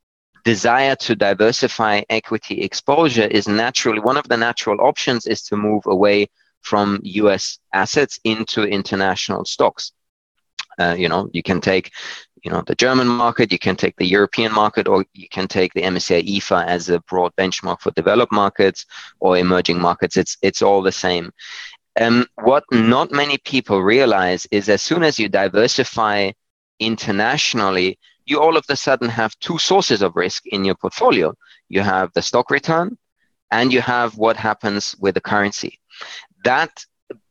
desire 0.45 0.97
to 0.97 1.15
diversify 1.15 2.03
equity 2.11 2.63
exposure 2.63 3.29
is 3.39 3.47
naturally 3.47 4.01
one 4.01 4.17
of 4.17 4.27
the 4.27 4.37
natural 4.37 4.81
options 4.81 5.29
is 5.29 5.43
to 5.45 5.57
move 5.57 5.85
away 5.87 6.27
from 6.63 6.99
US 7.05 7.61
assets 7.73 8.19
into 8.25 8.65
international 8.65 9.45
stocks. 9.45 9.93
Uh, 10.81 10.97
you 10.99 11.09
know, 11.09 11.29
you 11.33 11.45
can 11.45 11.61
take, 11.61 11.93
you 12.43 12.51
know, 12.51 12.63
the 12.67 12.75
German 12.75 13.07
market, 13.07 13.53
you 13.53 13.59
can 13.59 13.77
take 13.77 13.97
the 13.97 14.07
European 14.07 14.53
market, 14.53 14.89
or 14.89 15.05
you 15.13 15.29
can 15.29 15.47
take 15.47 15.73
the 15.75 15.83
MSCI 15.83 16.37
EFA 16.37 16.67
as 16.67 16.89
a 16.89 17.01
broad 17.01 17.35
benchmark 17.37 17.81
for 17.81 17.93
developed 17.93 18.33
markets 18.33 18.85
or 19.21 19.39
emerging 19.39 19.81
markets. 19.81 20.17
It's 20.17 20.37
it's 20.43 20.63
all 20.63 20.83
the 20.83 20.93
same. 20.93 21.33
Um, 22.01 22.27
what 22.43 22.65
not 22.73 23.13
many 23.13 23.39
people 23.39 23.83
realize 23.83 24.47
is 24.51 24.69
as 24.69 24.83
soon 24.83 25.03
as 25.03 25.19
you 25.19 25.29
diversify 25.29 26.33
internationally, 26.81 27.99
you 28.25 28.41
all 28.41 28.57
of 28.57 28.65
a 28.69 28.77
sudden 28.77 29.09
have 29.09 29.39
two 29.39 29.59
sources 29.59 30.03
of 30.03 30.17
risk 30.17 30.47
in 30.47 30.65
your 30.65 30.75
portfolio. 30.75 31.35
You 31.69 31.83
have 31.83 32.13
the 32.15 32.23
stock 32.23 32.51
return 32.51 32.97
and 33.51 33.73
you 33.73 33.81
have 33.83 34.17
what 34.17 34.37
happens 34.37 34.97
with 34.99 35.15
the 35.15 35.21
currency. 35.21 35.79
That 36.45 36.85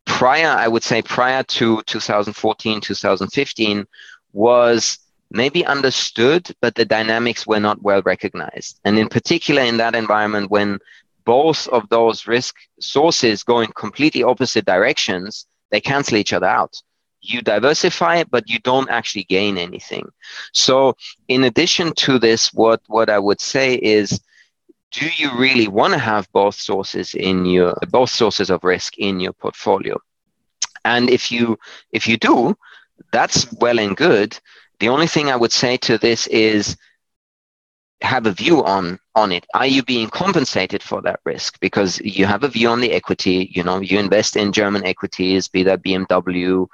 prior, 0.05 0.49
I 0.49 0.67
would 0.67 0.83
say 0.83 1.01
prior 1.01 1.43
to 1.43 1.81
2014, 1.83 2.81
2015, 2.81 3.85
was 4.33 4.99
maybe 5.29 5.65
understood, 5.65 6.49
but 6.61 6.75
the 6.75 6.85
dynamics 6.85 7.47
were 7.47 7.59
not 7.59 7.81
well 7.81 8.01
recognized. 8.03 8.79
And 8.83 8.99
in 8.99 9.07
particular, 9.07 9.61
in 9.61 9.77
that 9.77 9.95
environment, 9.95 10.51
when 10.51 10.79
both 11.23 11.67
of 11.69 11.87
those 11.89 12.27
risk 12.27 12.55
sources 12.79 13.43
go 13.43 13.59
in 13.61 13.71
completely 13.73 14.23
opposite 14.23 14.65
directions, 14.65 15.45
they 15.69 15.79
cancel 15.79 16.17
each 16.17 16.33
other 16.33 16.47
out. 16.47 16.81
You 17.21 17.41
diversify, 17.41 18.23
but 18.23 18.49
you 18.49 18.59
don't 18.59 18.89
actually 18.89 19.25
gain 19.25 19.57
anything. 19.57 20.09
So, 20.53 20.95
in 21.27 21.43
addition 21.43 21.93
to 21.97 22.17
this, 22.17 22.51
what, 22.51 22.81
what 22.87 23.09
I 23.09 23.19
would 23.19 23.39
say 23.39 23.75
is 23.75 24.19
do 24.91 25.07
you 25.15 25.31
really 25.37 25.67
want 25.67 25.93
to 25.93 25.99
have 25.99 26.31
both 26.33 26.55
sources 26.55 27.13
in 27.13 27.45
your 27.45 27.75
both 27.89 28.09
sources 28.09 28.49
of 28.49 28.63
risk 28.63 28.97
in 28.97 29.19
your 29.19 29.33
portfolio 29.33 29.97
and 30.85 31.09
if 31.09 31.31
you 31.31 31.57
if 31.91 32.07
you 32.07 32.17
do 32.17 32.55
that's 33.11 33.51
well 33.53 33.79
and 33.79 33.97
good 33.97 34.37
the 34.79 34.89
only 34.89 35.07
thing 35.07 35.29
i 35.29 35.35
would 35.35 35.51
say 35.51 35.77
to 35.77 35.97
this 35.97 36.27
is 36.27 36.77
have 38.01 38.25
a 38.25 38.31
view 38.31 38.63
on 38.63 38.97
on 39.15 39.31
it 39.31 39.45
are 39.53 39.67
you 39.67 39.83
being 39.83 40.09
compensated 40.09 40.81
for 40.81 41.01
that 41.01 41.19
risk 41.23 41.59
because 41.59 41.99
you 41.99 42.25
have 42.25 42.43
a 42.43 42.47
view 42.47 42.67
on 42.67 42.81
the 42.81 42.91
equity 42.91 43.51
you 43.53 43.63
know 43.63 43.79
you 43.79 43.99
invest 43.99 44.35
in 44.35 44.51
german 44.51 44.83
equities 44.85 45.47
be 45.47 45.63
that 45.63 45.83
bmw 45.83 46.65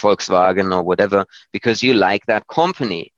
volkswagen 0.00 0.74
or 0.74 0.82
whatever 0.82 1.24
because 1.52 1.82
you 1.82 1.94
like 1.94 2.24
that 2.26 2.46
company 2.48 3.12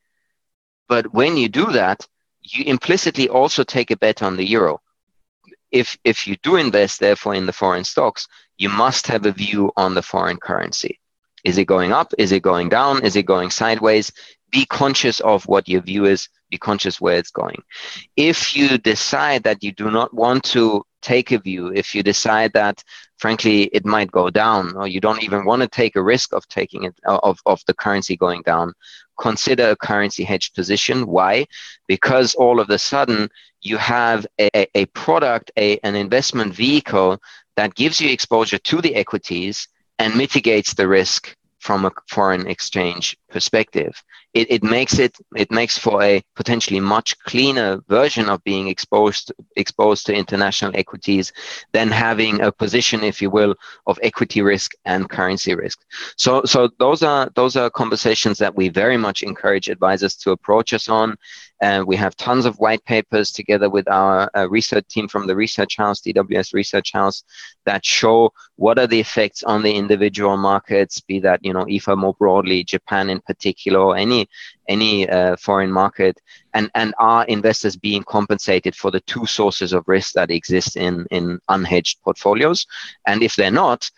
but 0.88 1.12
when 1.14 1.36
you 1.36 1.48
do 1.48 1.66
that 1.72 2.06
you 2.44 2.64
implicitly 2.66 3.28
also 3.28 3.64
take 3.64 3.90
a 3.90 3.96
bet 3.96 4.22
on 4.22 4.36
the 4.36 4.44
euro. 4.44 4.80
If, 5.72 5.98
if 6.04 6.26
you 6.26 6.36
do 6.42 6.56
invest, 6.56 7.00
therefore, 7.00 7.34
in 7.34 7.46
the 7.46 7.52
foreign 7.52 7.84
stocks, 7.84 8.28
you 8.58 8.68
must 8.68 9.06
have 9.08 9.26
a 9.26 9.32
view 9.32 9.72
on 9.76 9.94
the 9.94 10.02
foreign 10.02 10.36
currency. 10.36 11.00
Is 11.44 11.58
it 11.58 11.66
going 11.66 11.92
up? 11.92 12.12
Is 12.18 12.32
it 12.32 12.42
going 12.42 12.68
down? 12.70 13.04
Is 13.04 13.16
it 13.16 13.26
going 13.26 13.50
sideways? 13.50 14.10
Be 14.50 14.64
conscious 14.66 15.20
of 15.20 15.44
what 15.46 15.68
your 15.68 15.82
view 15.82 16.06
is. 16.06 16.28
Be 16.50 16.58
conscious 16.58 17.00
where 17.00 17.18
it's 17.18 17.30
going. 17.30 17.62
If 18.16 18.56
you 18.56 18.78
decide 18.78 19.42
that 19.42 19.62
you 19.62 19.72
do 19.72 19.90
not 19.90 20.14
want 20.14 20.44
to 20.44 20.84
take 21.02 21.32
a 21.32 21.38
view, 21.38 21.72
if 21.74 21.94
you 21.94 22.02
decide 22.02 22.52
that, 22.54 22.82
frankly, 23.18 23.64
it 23.64 23.84
might 23.84 24.10
go 24.10 24.30
down, 24.30 24.74
or 24.76 24.86
you 24.88 25.00
don't 25.00 25.22
even 25.22 25.44
want 25.44 25.60
to 25.62 25.68
take 25.68 25.96
a 25.96 26.02
risk 26.02 26.32
of 26.32 26.48
taking 26.48 26.84
it 26.84 26.94
uh, 27.06 27.18
of, 27.22 27.38
of 27.44 27.60
the 27.66 27.74
currency 27.74 28.16
going 28.16 28.42
down, 28.42 28.72
consider 29.20 29.70
a 29.70 29.76
currency 29.76 30.24
hedge 30.24 30.52
position. 30.54 31.06
Why? 31.06 31.46
Because 31.86 32.34
all 32.34 32.58
of 32.58 32.70
a 32.70 32.78
sudden 32.78 33.28
you 33.60 33.76
have 33.76 34.26
a, 34.40 34.66
a 34.76 34.86
product, 34.86 35.50
a, 35.58 35.78
an 35.78 35.94
investment 35.94 36.54
vehicle 36.54 37.18
that 37.56 37.74
gives 37.74 38.00
you 38.00 38.10
exposure 38.10 38.58
to 38.58 38.80
the 38.80 38.94
equities 38.94 39.68
and 40.04 40.14
mitigates 40.16 40.74
the 40.74 40.86
risk 40.86 41.34
from 41.60 41.86
a 41.86 41.90
foreign 42.10 42.46
exchange 42.46 43.16
perspective. 43.34 44.00
It, 44.32 44.46
it 44.48 44.62
makes 44.62 44.98
it 45.00 45.14
it 45.36 45.50
makes 45.50 45.76
for 45.76 45.96
a 46.02 46.22
potentially 46.36 46.80
much 46.80 47.18
cleaner 47.30 47.82
version 47.88 48.26
of 48.28 48.42
being 48.44 48.68
exposed 48.68 49.32
exposed 49.56 50.06
to 50.06 50.14
international 50.14 50.72
equities 50.76 51.32
than 51.72 51.88
having 51.88 52.40
a 52.40 52.52
position 52.52 53.02
if 53.02 53.20
you 53.20 53.30
will 53.30 53.52
of 53.90 53.98
equity 54.02 54.40
risk 54.40 54.70
and 54.84 55.10
currency 55.10 55.54
risk. 55.64 55.78
So 56.16 56.44
so 56.44 56.58
those 56.78 57.02
are 57.02 57.28
those 57.34 57.56
are 57.56 57.70
conversations 57.82 58.38
that 58.38 58.54
we 58.54 58.68
very 58.68 58.98
much 59.06 59.24
encourage 59.24 59.68
advisors 59.68 60.14
to 60.22 60.30
approach 60.30 60.72
us 60.72 60.88
on. 60.88 61.16
And 61.60 61.86
we 61.86 61.96
have 61.96 62.14
tons 62.16 62.44
of 62.46 62.58
white 62.58 62.84
papers 62.84 63.30
together 63.32 63.70
with 63.70 63.88
our 63.88 64.30
uh, 64.36 64.46
research 64.50 64.86
team 64.88 65.08
from 65.08 65.26
the 65.26 65.36
research 65.36 65.76
house, 65.78 66.02
DWS 66.02 66.52
Research 66.52 66.92
House, 66.92 67.24
that 67.64 67.84
show 67.84 68.32
what 68.56 68.78
are 68.78 68.86
the 68.86 69.00
effects 69.00 69.42
on 69.42 69.62
the 69.62 69.74
individual 69.74 70.36
markets, 70.36 71.00
be 71.00 71.20
that 71.20 71.40
you 71.42 71.52
know 71.54 71.64
EAFE 71.66 71.96
more 71.96 72.14
broadly, 72.14 72.64
Japan 72.64 73.08
in 73.08 73.20
particular, 73.26 73.80
or 73.80 73.96
any 73.96 74.28
any 74.68 75.08
uh, 75.08 75.36
foreign 75.36 75.70
market, 75.70 76.20
and 76.54 76.70
and 76.74 76.94
are 76.98 77.24
investors 77.26 77.76
being 77.76 78.02
compensated 78.04 78.74
for 78.74 78.90
the 78.90 79.00
two 79.00 79.26
sources 79.26 79.72
of 79.72 79.84
risk 79.86 80.12
that 80.14 80.30
exist 80.30 80.76
in 80.76 81.06
in 81.10 81.40
unhedged 81.50 81.96
portfolios, 82.02 82.66
and 83.06 83.22
if 83.22 83.36
they're 83.36 83.50
not, 83.50 83.90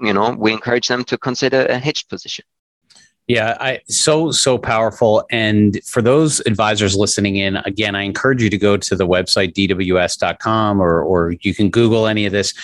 you 0.00 0.12
know, 0.12 0.30
we 0.38 0.52
encourage 0.52 0.88
them 0.88 1.04
to 1.04 1.18
consider 1.18 1.66
a 1.66 1.78
hedged 1.78 2.08
position. 2.08 2.44
Yeah, 3.28 3.58
I 3.60 3.80
so 3.88 4.30
so 4.30 4.56
powerful. 4.56 5.26
And 5.30 5.84
for 5.84 6.00
those 6.00 6.40
advisors 6.46 6.96
listening 6.96 7.36
in, 7.36 7.56
again, 7.56 7.94
I 7.94 8.02
encourage 8.02 8.42
you 8.42 8.48
to 8.48 8.56
go 8.56 8.78
to 8.78 8.96
the 8.96 9.06
website 9.06 9.52
dws.com 9.52 10.80
or 10.80 11.02
or 11.02 11.34
you 11.42 11.54
can 11.54 11.68
Google 11.68 12.06
any 12.06 12.24
of 12.24 12.32
this. 12.32 12.54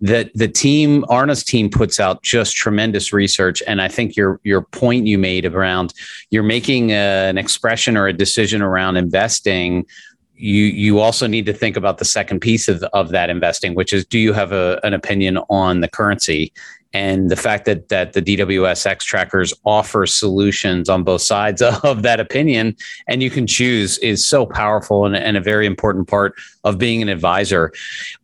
That 0.00 0.30
the 0.34 0.48
team, 0.48 1.04
Arne's 1.10 1.44
team, 1.44 1.68
puts 1.68 2.00
out 2.00 2.22
just 2.22 2.56
tremendous 2.56 3.12
research. 3.12 3.62
And 3.66 3.82
I 3.82 3.88
think 3.88 4.16
your 4.16 4.40
your 4.44 4.62
point 4.62 5.06
you 5.06 5.18
made 5.18 5.44
around 5.44 5.92
you're 6.30 6.42
making 6.42 6.92
a, 6.92 7.28
an 7.28 7.36
expression 7.36 7.94
or 7.94 8.08
a 8.08 8.12
decision 8.14 8.62
around 8.62 8.96
investing 8.96 9.84
you 10.36 10.64
you 10.64 10.98
also 10.98 11.26
need 11.26 11.46
to 11.46 11.52
think 11.52 11.76
about 11.76 11.98
the 11.98 12.04
second 12.04 12.40
piece 12.40 12.66
of, 12.66 12.82
of 12.92 13.10
that 13.10 13.30
investing, 13.30 13.74
which 13.74 13.92
is 13.92 14.04
do 14.04 14.18
you 14.18 14.32
have 14.32 14.52
a, 14.52 14.80
an 14.82 14.92
opinion 14.92 15.38
on 15.48 15.80
the 15.80 15.88
currency 15.88 16.52
and 16.94 17.28
the 17.28 17.36
fact 17.36 17.64
that 17.66 17.88
that 17.88 18.12
the 18.12 18.22
DWS 18.22 18.86
X 18.86 19.04
trackers 19.04 19.52
offer 19.64 20.06
solutions 20.06 20.88
on 20.88 21.02
both 21.02 21.20
sides 21.20 21.60
of 21.84 22.02
that 22.02 22.20
opinion 22.20 22.76
and 23.08 23.22
you 23.22 23.28
can 23.28 23.46
choose 23.46 23.98
is 23.98 24.24
so 24.24 24.46
powerful 24.46 25.04
and, 25.04 25.16
and, 25.16 25.36
a 25.36 25.40
very 25.40 25.66
important 25.66 26.06
part 26.06 26.34
of 26.62 26.78
being 26.78 27.02
an 27.02 27.08
advisor. 27.08 27.72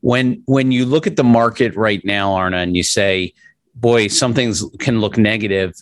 When 0.01 0.43
when 0.47 0.71
you 0.73 0.87
look 0.87 1.07
at 1.07 1.17
the 1.17 1.25
market 1.25 1.75
right 1.75 2.03
now 2.05 2.33
Arne 2.33 2.55
and 2.55 2.77
you 2.77 2.85
say 2.85 3.35
boy 3.75 4.07
some 4.07 4.33
things 4.33 4.65
can 4.79 5.01
look 5.01 5.19
negative 5.19 5.75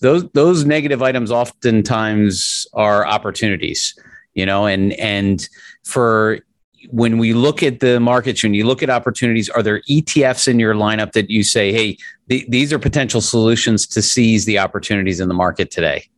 those 0.00 0.28
those 0.30 0.64
negative 0.64 1.02
items 1.02 1.30
oftentimes 1.30 2.66
are 2.74 3.06
opportunities 3.06 3.98
you 4.34 4.46
know 4.46 4.66
and 4.66 4.92
and 4.94 5.48
for 5.84 6.40
when 6.88 7.18
we 7.18 7.32
look 7.32 7.62
at 7.62 7.80
the 7.80 8.00
markets, 8.00 8.42
when 8.42 8.54
you 8.54 8.66
look 8.66 8.82
at 8.82 8.90
opportunities, 8.90 9.48
are 9.48 9.62
there 9.62 9.80
ETFs 9.90 10.48
in 10.48 10.58
your 10.58 10.74
lineup 10.74 11.12
that 11.12 11.30
you 11.30 11.42
say, 11.42 11.72
hey, 11.72 11.98
th- 12.28 12.46
these 12.48 12.72
are 12.72 12.78
potential 12.78 13.20
solutions 13.20 13.86
to 13.88 14.02
seize 14.02 14.44
the 14.44 14.58
opportunities 14.58 15.20
in 15.20 15.28
the 15.28 15.34
market 15.34 15.70
today? 15.70 16.08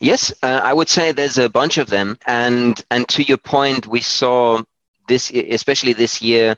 Yes, 0.00 0.32
uh, 0.42 0.60
I 0.62 0.74
would 0.74 0.88
say 0.88 1.12
there's 1.12 1.38
a 1.38 1.48
bunch 1.48 1.78
of 1.78 1.88
them, 1.88 2.18
and 2.26 2.84
and 2.90 3.08
to 3.08 3.22
your 3.22 3.38
point, 3.38 3.86
we 3.86 4.00
saw 4.00 4.62
this, 5.08 5.30
especially 5.30 5.94
this 5.94 6.20
year, 6.20 6.56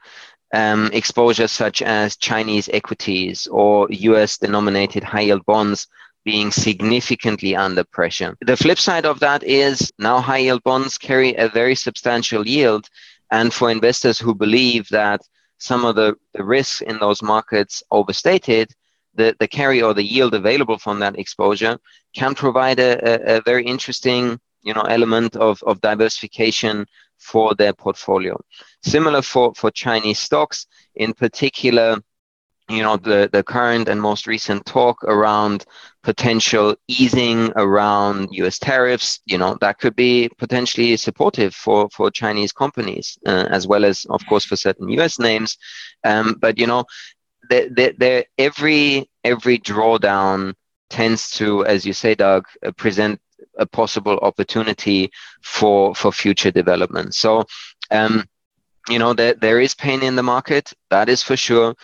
um, 0.53 0.91
exposure 0.93 1.47
such 1.47 1.81
as 1.81 2.17
Chinese 2.17 2.69
equities 2.73 3.47
or 3.47 3.87
U.S. 3.91 4.39
denominated 4.39 5.05
high 5.05 5.23
yield 5.23 5.47
bonds 5.47 5.87
being 6.25 6.51
significantly 6.51 7.55
under 7.55 7.85
pressure. 7.85 8.37
The 8.41 8.57
flip 8.57 8.79
side 8.79 9.07
of 9.07 9.21
that 9.21 9.43
is 9.43 9.93
now 9.99 10.21
high 10.21 10.39
yield 10.39 10.63
bonds 10.63 10.99
carry 10.99 11.35
a 11.35 11.49
very 11.49 11.75
substantial 11.75 12.47
yield. 12.47 12.89
And 13.31 13.53
for 13.53 13.71
investors 13.71 14.19
who 14.19 14.35
believe 14.35 14.89
that 14.89 15.21
some 15.59 15.85
of 15.85 15.97
the, 15.97 16.15
the 16.35 16.45
risks 16.45 16.81
in 16.81 16.99
those 16.99 17.23
markets 17.23 17.83
overstated, 17.91 18.71
the, 19.15 19.37
the 19.39 19.49
carry 19.49 19.83
or 19.83 19.95
the 19.95 20.03
yield 20.03 20.35
available 20.35 20.79
from 20.79 20.99
that 21.01 21.19
exposure 21.19 21.79
can 22.15 22.35
provide 22.35 22.81
a, 22.81 22.93
a, 23.35 23.37
a 23.37 23.43
very 23.43 23.65
interesting 23.65 24.41
you 24.63 24.75
know, 24.75 24.83
element 24.83 25.37
of, 25.37 25.63
of 25.65 25.81
diversification 25.81 26.87
for 27.19 27.55
their 27.55 27.73
portfolio. 27.73 28.39
Similar 28.83 29.23
for, 29.23 29.55
for 29.55 29.71
Chinese 29.71 30.19
stocks, 30.19 30.67
in 30.95 31.13
particular, 31.13 31.99
you 32.69 32.83
know 32.83 32.97
the 32.97 33.29
the 33.33 33.43
current 33.43 33.89
and 33.89 34.01
most 34.01 34.27
recent 34.27 34.65
talk 34.65 35.03
around 35.05 35.65
potential 36.03 36.75
easing 36.89 37.53
around 37.57 38.29
US 38.33 38.59
tariffs 38.59 39.21
you 39.27 39.37
know 39.37 39.57
that 39.61 39.79
could 39.79 39.95
be 39.95 40.31
potentially 40.39 40.97
supportive 40.97 41.55
for 41.55 41.89
for 41.91 42.11
Chinese 42.11 42.53
companies 42.53 43.19
uh, 43.27 43.47
as 43.51 43.67
well 43.67 43.85
as 43.85 44.07
of 44.07 44.25
course 44.27 44.45
for 44.45 44.57
certain 44.57 44.89
US 44.91 45.19
names. 45.19 45.59
Um, 46.05 46.37
but 46.41 46.59
you 46.59 46.67
know 46.67 46.85
the, 47.51 47.95
the, 47.99 48.27
every 48.39 49.11
every 49.23 49.59
drawdown 49.59 50.55
tends 50.89 51.31
to 51.33 51.65
as 51.67 51.85
you 51.85 51.93
say 51.93 52.15
Doug 52.15 52.47
uh, 52.65 52.73
present 52.73 53.21
a 53.59 53.67
possible 53.67 54.19
opportunity 54.23 55.11
for 55.43 55.95
for 55.95 56.13
future 56.13 56.51
development. 56.51 57.15
So 57.15 57.45
um, 57.91 58.25
you 58.89 58.99
know 58.99 59.13
there, 59.13 59.35
there 59.35 59.61
is 59.61 59.75
pain 59.75 60.03
in 60.03 60.17
the 60.17 60.23
market 60.23 60.73
that 60.91 61.09
is 61.09 61.23
for 61.23 61.37
sure 61.37 61.75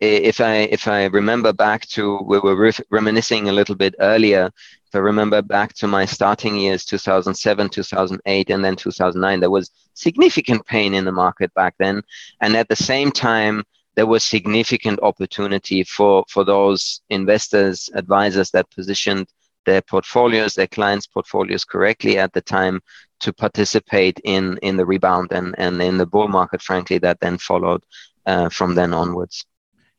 if 0.00 0.40
I 0.40 0.54
if 0.76 0.88
I 0.88 1.04
remember 1.06 1.52
back 1.52 1.86
to 1.88 2.18
we 2.22 2.38
were 2.38 2.56
re- 2.56 2.86
reminiscing 2.90 3.48
a 3.48 3.52
little 3.52 3.74
bit 3.74 3.94
earlier. 4.00 4.50
If 4.86 4.94
I 4.94 4.98
remember 4.98 5.40
back 5.42 5.74
to 5.74 5.86
my 5.86 6.04
starting 6.04 6.56
years, 6.56 6.84
2007, 6.84 7.68
2008, 7.68 8.50
and 8.50 8.64
then 8.64 8.74
2009, 8.74 9.38
there 9.38 9.50
was 9.50 9.70
significant 9.94 10.66
pain 10.66 10.94
in 10.94 11.04
the 11.04 11.12
market 11.12 11.54
back 11.54 11.74
then, 11.78 12.02
and 12.40 12.56
at 12.56 12.68
the 12.68 12.76
same 12.76 13.12
time, 13.12 13.62
there 13.94 14.06
was 14.06 14.24
significant 14.24 14.98
opportunity 15.02 15.84
for 15.84 16.24
for 16.28 16.44
those 16.44 17.02
investors, 17.10 17.90
advisors 17.94 18.50
that 18.52 18.70
positioned 18.70 19.28
their 19.66 19.82
portfolios, 19.82 20.54
their 20.54 20.66
clients' 20.66 21.06
portfolios 21.06 21.64
correctly 21.64 22.18
at 22.18 22.32
the 22.32 22.40
time 22.40 22.80
to 23.20 23.32
participate 23.32 24.18
in 24.24 24.58
in 24.62 24.76
the 24.76 24.86
rebound 24.86 25.30
and 25.32 25.54
and 25.58 25.82
in 25.82 25.98
the 25.98 26.06
bull 26.06 26.28
market, 26.28 26.62
frankly, 26.62 26.98
that 26.98 27.20
then 27.20 27.36
followed 27.38 27.84
uh, 28.26 28.48
from 28.48 28.74
then 28.74 28.94
onwards. 28.94 29.44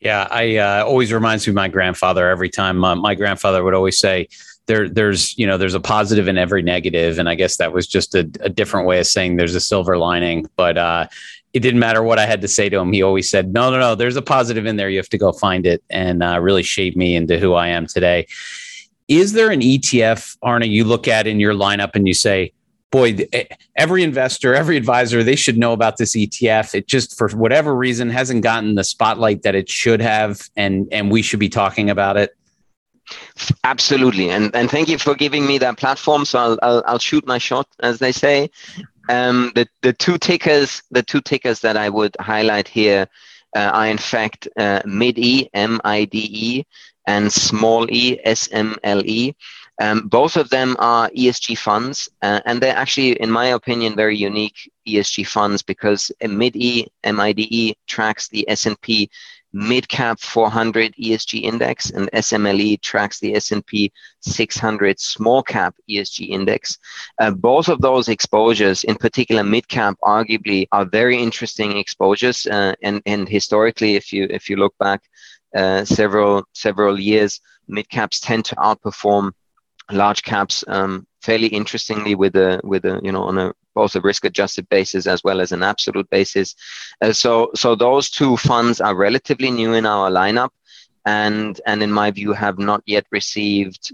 Yeah, 0.01 0.27
I 0.31 0.57
uh, 0.57 0.83
always 0.83 1.13
reminds 1.13 1.45
me 1.45 1.51
of 1.51 1.55
my 1.55 1.67
grandfather 1.67 2.27
every 2.27 2.49
time. 2.49 2.83
Uh, 2.83 2.95
my 2.95 3.13
grandfather 3.13 3.63
would 3.63 3.75
always 3.75 3.99
say, 3.99 4.27
"There, 4.65 4.89
there's 4.89 5.37
you 5.37 5.45
know, 5.45 5.59
there's 5.59 5.75
a 5.75 5.79
positive 5.79 6.27
in 6.27 6.39
every 6.39 6.63
negative," 6.63 7.19
and 7.19 7.29
I 7.29 7.35
guess 7.35 7.57
that 7.57 7.71
was 7.71 7.87
just 7.87 8.15
a, 8.15 8.21
a 8.39 8.49
different 8.49 8.87
way 8.87 8.99
of 8.99 9.05
saying 9.05 9.35
there's 9.35 9.53
a 9.53 9.59
silver 9.59 9.97
lining. 9.99 10.49
But 10.55 10.79
uh, 10.79 11.07
it 11.53 11.59
didn't 11.59 11.79
matter 11.79 12.01
what 12.01 12.17
I 12.17 12.25
had 12.25 12.41
to 12.41 12.47
say 12.47 12.67
to 12.67 12.79
him. 12.79 12.91
He 12.91 13.03
always 13.03 13.29
said, 13.29 13.53
"No, 13.53 13.69
no, 13.69 13.79
no. 13.79 13.93
There's 13.93 14.15
a 14.15 14.23
positive 14.23 14.65
in 14.65 14.75
there. 14.75 14.89
You 14.89 14.97
have 14.97 15.09
to 15.09 15.19
go 15.19 15.31
find 15.31 15.67
it," 15.67 15.83
and 15.91 16.23
uh, 16.23 16.39
really 16.41 16.63
shaped 16.63 16.97
me 16.97 17.15
into 17.15 17.37
who 17.37 17.53
I 17.53 17.67
am 17.67 17.85
today. 17.85 18.25
Is 19.07 19.33
there 19.33 19.51
an 19.51 19.59
ETF, 19.59 20.37
Arne, 20.41 20.63
you 20.63 20.83
look 20.83 21.07
at 21.07 21.27
in 21.27 21.39
your 21.39 21.53
lineup 21.53 21.91
and 21.95 22.07
you 22.07 22.13
say, 22.13 22.53
boy, 22.91 23.17
every 23.75 24.03
investor, 24.03 24.53
every 24.53 24.77
advisor, 24.77 25.23
they 25.23 25.35
should 25.35 25.57
know 25.57 25.73
about 25.73 25.97
this 25.97 26.15
ETF. 26.15 26.75
It 26.75 26.87
just, 26.87 27.17
for 27.17 27.29
whatever 27.29 27.75
reason, 27.75 28.09
hasn't 28.09 28.43
gotten 28.43 28.75
the 28.75 28.83
spotlight 28.83 29.43
that 29.43 29.55
it 29.55 29.69
should 29.69 30.01
have, 30.01 30.49
and 30.55 30.87
and 30.91 31.09
we 31.09 31.21
should 31.21 31.39
be 31.39 31.49
talking 31.49 31.89
about 31.89 32.17
it. 32.17 32.35
Absolutely, 33.63 34.29
and 34.29 34.55
and 34.55 34.69
thank 34.69 34.89
you 34.89 34.97
for 34.97 35.15
giving 35.15 35.47
me 35.47 35.57
that 35.57 35.77
platform. 35.77 36.25
So 36.25 36.39
I'll 36.39 36.59
I'll, 36.61 36.83
I'll 36.85 36.99
shoot 36.99 37.25
my 37.25 37.37
shot, 37.37 37.67
as 37.79 37.99
they 37.99 38.11
say. 38.11 38.49
Um, 39.09 39.51
the 39.55 39.67
the 39.81 39.93
two 39.93 40.17
tickers, 40.17 40.83
the 40.91 41.03
two 41.03 41.21
tickers 41.21 41.61
that 41.61 41.77
I 41.77 41.89
would 41.89 42.15
highlight 42.19 42.67
here 42.67 43.07
uh, 43.55 43.71
are 43.73 43.87
in 43.87 43.97
fact 43.97 44.47
uh, 44.57 44.81
mid 44.85 45.17
M 45.53 45.81
I 45.83 46.05
D 46.05 46.29
E 46.31 46.65
and 47.07 47.31
small 47.31 47.89
E 47.89 48.19
S 48.23 48.47
M 48.51 48.75
L 48.83 49.01
E. 49.05 49.35
Um, 49.81 50.07
both 50.07 50.37
of 50.37 50.49
them 50.51 50.75
are 50.77 51.09
ESG 51.09 51.57
funds, 51.57 52.07
uh, 52.21 52.39
and 52.45 52.61
they're 52.61 52.77
actually, 52.77 53.13
in 53.13 53.31
my 53.31 53.47
opinion, 53.47 53.95
very 53.95 54.15
unique 54.15 54.71
ESG 54.87 55.25
funds 55.25 55.63
because 55.63 56.11
MIDE, 56.21 56.87
MIDE 57.03 57.75
tracks 57.87 58.27
the 58.29 58.47
S&P 58.47 59.09
mid-cap 59.53 60.19
400 60.19 60.93
ESG 60.95 61.41
index, 61.41 61.89
and 61.89 62.11
SMLE 62.11 62.79
tracks 62.81 63.19
the 63.19 63.35
S&P 63.35 63.91
600 64.21 64.99
small-cap 64.99 65.75
ESG 65.89 66.29
index. 66.29 66.77
Uh, 67.19 67.31
both 67.31 67.67
of 67.67 67.81
those 67.81 68.07
exposures, 68.07 68.83
in 68.83 68.95
particular 68.95 69.43
mid-cap, 69.43 69.95
arguably 70.03 70.67
are 70.71 70.85
very 70.85 71.17
interesting 71.17 71.77
exposures, 71.77 72.45
uh, 72.45 72.73
and 72.83 73.01
and 73.07 73.27
historically, 73.27 73.95
if 73.95 74.13
you 74.13 74.27
if 74.29 74.47
you 74.47 74.57
look 74.57 74.77
back 74.77 75.01
uh, 75.55 75.83
several 75.83 76.43
several 76.53 76.99
years, 76.99 77.41
mid-caps 77.67 78.19
tend 78.19 78.45
to 78.45 78.55
outperform 78.55 79.31
large 79.91 80.23
caps 80.23 80.63
um, 80.67 81.05
fairly 81.21 81.47
interestingly 81.47 82.15
with 82.15 82.35
a 82.35 82.59
with 82.63 82.85
a 82.85 82.99
you 83.03 83.11
know 83.11 83.23
on 83.23 83.37
a 83.37 83.53
both 83.73 83.95
a 83.95 84.01
risk 84.01 84.25
adjusted 84.25 84.67
basis 84.69 85.07
as 85.07 85.23
well 85.23 85.39
as 85.39 85.51
an 85.51 85.63
absolute 85.63 86.09
basis. 86.09 86.55
Uh, 87.01 87.13
so 87.13 87.51
so 87.55 87.75
those 87.75 88.09
two 88.09 88.37
funds 88.37 88.81
are 88.81 88.95
relatively 88.95 89.51
new 89.51 89.73
in 89.73 89.85
our 89.85 90.09
lineup 90.09 90.49
and 91.05 91.61
and 91.65 91.81
in 91.81 91.91
my 91.91 92.11
view 92.11 92.33
have 92.33 92.59
not 92.59 92.81
yet 92.85 93.05
received 93.11 93.93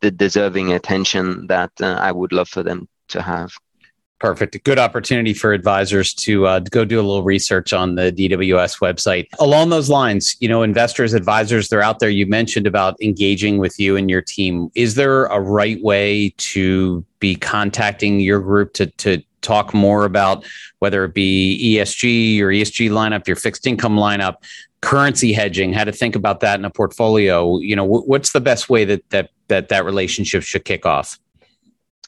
the 0.00 0.10
deserving 0.10 0.72
attention 0.72 1.46
that 1.46 1.70
uh, 1.80 1.96
I 2.00 2.12
would 2.12 2.32
love 2.32 2.48
for 2.48 2.62
them 2.62 2.88
to 3.08 3.22
have 3.22 3.52
Perfect. 4.24 4.54
A 4.54 4.58
good 4.60 4.78
opportunity 4.78 5.34
for 5.34 5.52
advisors 5.52 6.14
to, 6.14 6.46
uh, 6.46 6.60
go 6.60 6.86
do 6.86 6.98
a 6.98 7.04
little 7.04 7.22
research 7.22 7.74
on 7.74 7.94
the 7.94 8.10
DWS 8.10 8.80
website. 8.80 9.26
Along 9.38 9.68
those 9.68 9.90
lines, 9.90 10.34
you 10.40 10.48
know, 10.48 10.62
investors, 10.62 11.12
advisors, 11.12 11.68
they're 11.68 11.82
out 11.82 11.98
there. 11.98 12.08
You 12.08 12.24
mentioned 12.24 12.66
about 12.66 12.96
engaging 13.02 13.58
with 13.58 13.78
you 13.78 13.98
and 13.98 14.08
your 14.08 14.22
team. 14.22 14.70
Is 14.74 14.94
there 14.94 15.26
a 15.26 15.38
right 15.38 15.78
way 15.82 16.32
to 16.38 17.04
be 17.18 17.36
contacting 17.36 18.18
your 18.18 18.40
group 18.40 18.72
to, 18.72 18.86
to 18.86 19.22
talk 19.42 19.74
more 19.74 20.06
about 20.06 20.46
whether 20.78 21.04
it 21.04 21.12
be 21.12 21.76
ESG, 21.76 22.36
your 22.36 22.50
ESG 22.50 22.88
lineup, 22.88 23.26
your 23.26 23.36
fixed 23.36 23.66
income 23.66 23.96
lineup, 23.96 24.36
currency 24.80 25.34
hedging, 25.34 25.74
how 25.74 25.84
to 25.84 25.92
think 25.92 26.16
about 26.16 26.40
that 26.40 26.58
in 26.58 26.64
a 26.64 26.70
portfolio? 26.70 27.58
You 27.58 27.76
know, 27.76 27.84
what's 27.84 28.32
the 28.32 28.40
best 28.40 28.70
way 28.70 28.86
that 28.86 29.02
that 29.10 29.28
that, 29.48 29.68
that 29.68 29.84
relationship 29.84 30.44
should 30.44 30.64
kick 30.64 30.86
off? 30.86 31.18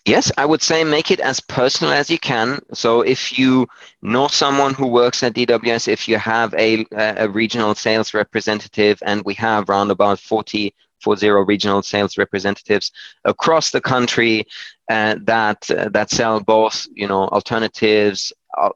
Yes, 0.06 0.30
I 0.38 0.46
would 0.46 0.62
say 0.62 0.84
make 0.84 1.10
it 1.10 1.20
as 1.20 1.40
personal 1.40 1.92
as 1.92 2.10
you 2.10 2.18
can. 2.18 2.60
So 2.72 3.02
if 3.02 3.38
you 3.38 3.66
know 4.02 4.28
someone 4.28 4.72
who 4.74 4.86
works 4.86 5.22
at 5.24 5.34
DWS, 5.34 5.88
if 5.88 6.08
you 6.08 6.16
have 6.18 6.54
a, 6.54 6.86
a 6.96 7.28
regional 7.28 7.74
sales 7.74 8.14
representative, 8.14 9.02
and 9.04 9.22
we 9.24 9.34
have 9.34 9.68
around 9.68 9.90
about 9.90 10.20
40, 10.20 10.74
40 11.00 11.30
regional 11.30 11.82
sales 11.82 12.16
representatives 12.18 12.92
across 13.24 13.70
the 13.72 13.80
country 13.80 14.46
uh, 14.88 15.16
that 15.24 15.70
uh, 15.70 15.88
that 15.90 16.10
sell 16.10 16.40
both, 16.40 16.86
you 16.94 17.08
know, 17.08 17.24
alternatives, 17.28 18.32
uh, 18.56 18.70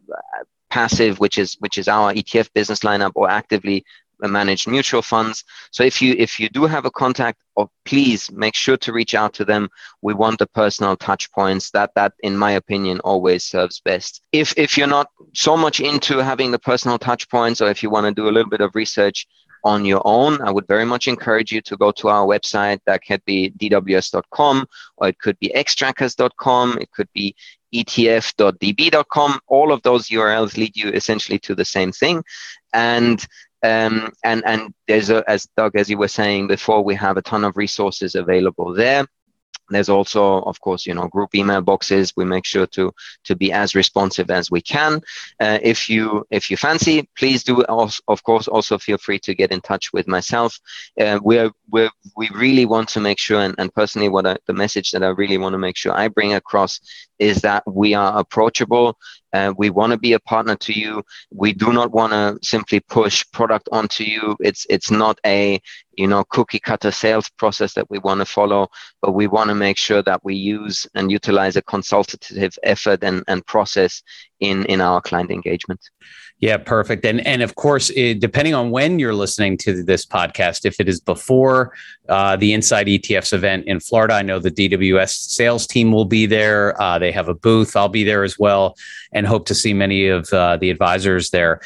passive, 0.70 1.18
which 1.20 1.38
is 1.38 1.56
which 1.60 1.78
is 1.78 1.88
our 1.88 2.12
ETF 2.12 2.52
business 2.54 2.80
lineup, 2.80 3.12
or 3.14 3.30
actively 3.30 3.84
managed 4.28 4.68
mutual 4.68 5.02
funds. 5.02 5.44
So 5.70 5.82
if 5.82 6.00
you 6.02 6.14
if 6.18 6.38
you 6.40 6.48
do 6.48 6.64
have 6.64 6.84
a 6.84 6.90
contact, 6.90 7.38
oh, 7.56 7.70
please 7.84 8.30
make 8.30 8.54
sure 8.54 8.76
to 8.78 8.92
reach 8.92 9.14
out 9.14 9.34
to 9.34 9.44
them. 9.44 9.68
We 10.02 10.14
want 10.14 10.38
the 10.38 10.46
personal 10.46 10.96
touch 10.96 11.30
points. 11.32 11.70
That 11.70 11.90
that 11.94 12.12
in 12.20 12.36
my 12.36 12.52
opinion 12.52 13.00
always 13.00 13.44
serves 13.44 13.80
best. 13.80 14.22
If 14.32 14.54
if 14.56 14.76
you're 14.76 14.86
not 14.86 15.08
so 15.34 15.56
much 15.56 15.80
into 15.80 16.18
having 16.18 16.50
the 16.50 16.58
personal 16.58 16.98
touch 16.98 17.28
points, 17.28 17.60
or 17.60 17.70
if 17.70 17.82
you 17.82 17.90
want 17.90 18.06
to 18.06 18.12
do 18.12 18.28
a 18.28 18.32
little 18.32 18.50
bit 18.50 18.60
of 18.60 18.74
research 18.74 19.26
on 19.64 19.84
your 19.84 20.02
own, 20.04 20.40
I 20.40 20.50
would 20.50 20.66
very 20.66 20.84
much 20.84 21.06
encourage 21.06 21.52
you 21.52 21.60
to 21.62 21.76
go 21.76 21.92
to 21.92 22.08
our 22.08 22.26
website. 22.26 22.80
That 22.86 23.02
could 23.06 23.24
be 23.24 23.50
dws.com, 23.50 24.66
or 24.96 25.08
it 25.08 25.18
could 25.18 25.38
be 25.38 25.52
xtrackers.com, 25.54 26.78
it 26.80 26.90
could 26.92 27.08
be 27.12 27.34
etf.db.com. 27.74 29.40
All 29.46 29.72
of 29.72 29.82
those 29.82 30.08
URLs 30.08 30.56
lead 30.56 30.76
you 30.76 30.90
essentially 30.90 31.38
to 31.40 31.54
the 31.54 31.64
same 31.64 31.92
thing. 31.92 32.24
And 32.72 33.24
um, 33.62 34.12
and 34.24 34.42
and 34.44 34.74
there's 34.88 35.10
a, 35.10 35.24
as 35.28 35.48
Doug, 35.56 35.76
as 35.76 35.90
you 35.90 35.98
were 35.98 36.08
saying 36.08 36.48
before, 36.48 36.82
we 36.82 36.94
have 36.94 37.16
a 37.16 37.22
ton 37.22 37.44
of 37.44 37.56
resources 37.56 38.14
available 38.14 38.74
there. 38.74 39.06
There's 39.70 39.88
also, 39.88 40.42
of 40.42 40.60
course, 40.60 40.84
you 40.84 40.94
know, 40.94 41.06
group 41.08 41.34
email 41.34 41.60
boxes. 41.60 42.12
We 42.16 42.24
make 42.24 42.44
sure 42.44 42.66
to 42.68 42.92
to 43.24 43.36
be 43.36 43.52
as 43.52 43.74
responsive 43.74 44.30
as 44.30 44.50
we 44.50 44.60
can. 44.60 45.00
Uh, 45.38 45.58
if 45.62 45.88
you 45.88 46.26
if 46.30 46.50
you 46.50 46.56
fancy, 46.56 47.08
please 47.16 47.44
do. 47.44 47.62
Also, 47.64 48.02
of 48.08 48.22
course, 48.22 48.48
also 48.48 48.78
feel 48.78 48.98
free 48.98 49.20
to 49.20 49.34
get 49.34 49.52
in 49.52 49.60
touch 49.60 49.92
with 49.92 50.08
myself. 50.08 50.58
Uh, 51.00 51.20
we're, 51.22 51.50
we 51.72 52.28
really 52.34 52.66
want 52.66 52.88
to 52.90 53.00
make 53.00 53.18
sure, 53.18 53.40
and, 53.40 53.54
and 53.58 53.72
personally, 53.74 54.08
what 54.08 54.26
I, 54.26 54.36
the 54.46 54.52
message 54.52 54.90
that 54.92 55.02
I 55.02 55.08
really 55.08 55.38
want 55.38 55.54
to 55.54 55.58
make 55.58 55.76
sure 55.76 55.92
I 55.92 56.08
bring 56.08 56.34
across 56.34 56.80
is 57.18 57.42
that 57.42 57.62
we 57.66 57.94
are 57.94 58.18
approachable. 58.18 58.96
Uh, 59.32 59.52
we 59.56 59.70
want 59.70 59.92
to 59.92 59.98
be 59.98 60.14
a 60.14 60.20
partner 60.20 60.56
to 60.56 60.72
you. 60.72 61.02
We 61.30 61.52
do 61.52 61.72
not 61.72 61.92
want 61.92 62.12
to 62.12 62.38
simply 62.46 62.80
push 62.80 63.24
product 63.32 63.68
onto 63.70 64.04
you. 64.04 64.36
It's 64.40 64.66
it's 64.68 64.90
not 64.90 65.20
a 65.24 65.60
you 65.96 66.08
know 66.08 66.24
cookie 66.24 66.58
cutter 66.58 66.90
sales 66.90 67.28
process 67.38 67.74
that 67.74 67.88
we 67.90 67.98
want 67.98 68.20
to 68.20 68.26
follow, 68.26 68.68
but 69.02 69.12
we 69.12 69.26
want 69.26 69.48
to 69.48 69.54
make 69.54 69.76
sure 69.76 70.02
that 70.02 70.24
we 70.24 70.34
use 70.34 70.86
and 70.94 71.12
utilize 71.12 71.56
a 71.56 71.62
consultative 71.62 72.58
effort 72.62 73.04
and, 73.04 73.22
and 73.28 73.46
process 73.46 74.02
in 74.40 74.64
in 74.66 74.80
our 74.80 75.00
client 75.00 75.30
engagement. 75.30 75.80
Yeah, 76.40 76.56
perfect. 76.56 77.04
And 77.04 77.24
and 77.26 77.42
of 77.42 77.54
course, 77.54 77.90
it, 77.90 78.18
depending 78.18 78.54
on 78.54 78.70
when 78.70 78.98
you're 78.98 79.14
listening 79.14 79.58
to 79.58 79.82
this 79.82 80.06
podcast, 80.06 80.64
if 80.64 80.80
it 80.80 80.88
is 80.88 80.98
before 80.98 81.74
uh, 82.08 82.36
the 82.36 82.54
Inside 82.54 82.86
ETFs 82.86 83.34
event 83.34 83.66
in 83.66 83.78
Florida, 83.78 84.14
I 84.14 84.22
know 84.22 84.38
the 84.38 84.50
DWS 84.50 85.10
sales 85.10 85.66
team 85.66 85.92
will 85.92 86.06
be 86.06 86.24
there. 86.24 86.80
Uh, 86.80 86.98
they 86.98 87.12
have 87.12 87.28
a 87.28 87.34
booth. 87.34 87.76
I'll 87.76 87.90
be 87.90 88.04
there 88.04 88.24
as 88.24 88.38
well, 88.38 88.74
and 89.12 89.26
hope 89.26 89.46
to 89.46 89.54
see 89.54 89.74
many 89.74 90.08
of 90.08 90.32
uh, 90.32 90.56
the 90.56 90.70
advisors 90.70 91.28
there. 91.28 91.60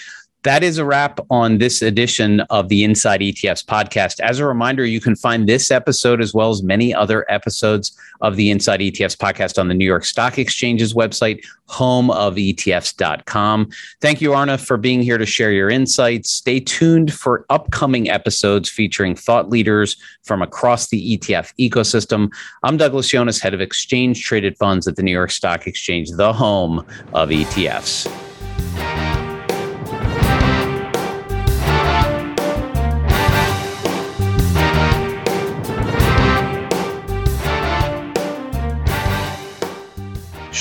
That 0.45 0.63
is 0.63 0.77
a 0.77 0.85
wrap 0.85 1.21
on 1.31 1.57
this 1.57 1.81
edition 1.81 2.41
of 2.51 2.69
the 2.69 2.85
Inside 2.85 3.23
ETFs 3.23 3.65
podcast. 3.65 4.21
As 4.21 4.39
a 4.39 4.47
reminder, 4.47 4.85
you 4.85 5.01
can 5.01 5.17
find 5.17 5.49
this 5.49 5.71
episode 5.71 6.21
as 6.21 6.35
well 6.35 6.51
as 6.51 6.63
many 6.63 6.95
other 6.95 7.25
episodes 7.31 7.99
of 8.21 8.37
the 8.37 8.51
Inside 8.51 8.81
ETFs 8.81 9.17
podcast 9.17 9.59
on 9.59 9.69
the 9.69 9.75
New 9.75 9.87
York 9.87 10.05
Stock 10.05 10.39
Exchange's 10.39 10.93
website, 10.93 11.43
homeofetfs.com. 11.71 13.71
Thank 14.03 14.21
you, 14.21 14.35
Arne, 14.35 14.59
for 14.59 14.77
being 14.77 15.01
here 15.01 15.17
to 15.17 15.25
share 15.25 15.51
your 15.51 15.71
insights. 15.71 16.31
Stay 16.31 16.61
tuned 16.61 17.15
for 17.15 17.47
upcoming 17.49 18.11
episodes 18.11 18.69
featuring 18.69 19.17
thought 19.17 19.49
leaders 19.49 19.97
from 20.25 20.43
across 20.43 20.89
the 20.89 21.17
ETF 21.17 21.55
ecosystem. 21.59 22.31
I'm 22.63 22.77
Douglas 22.77 23.11
Yones, 23.11 23.41
head 23.41 23.55
of 23.55 23.63
exchange 23.63 24.23
traded 24.23 24.59
funds 24.59 24.87
at 24.87 24.97
the 24.97 25.03
New 25.03 25.13
York 25.13 25.31
Stock 25.31 25.67
Exchange, 25.67 26.11
the 26.11 26.35
home 26.35 26.81
of 27.15 27.31
ETFs. 27.31 28.24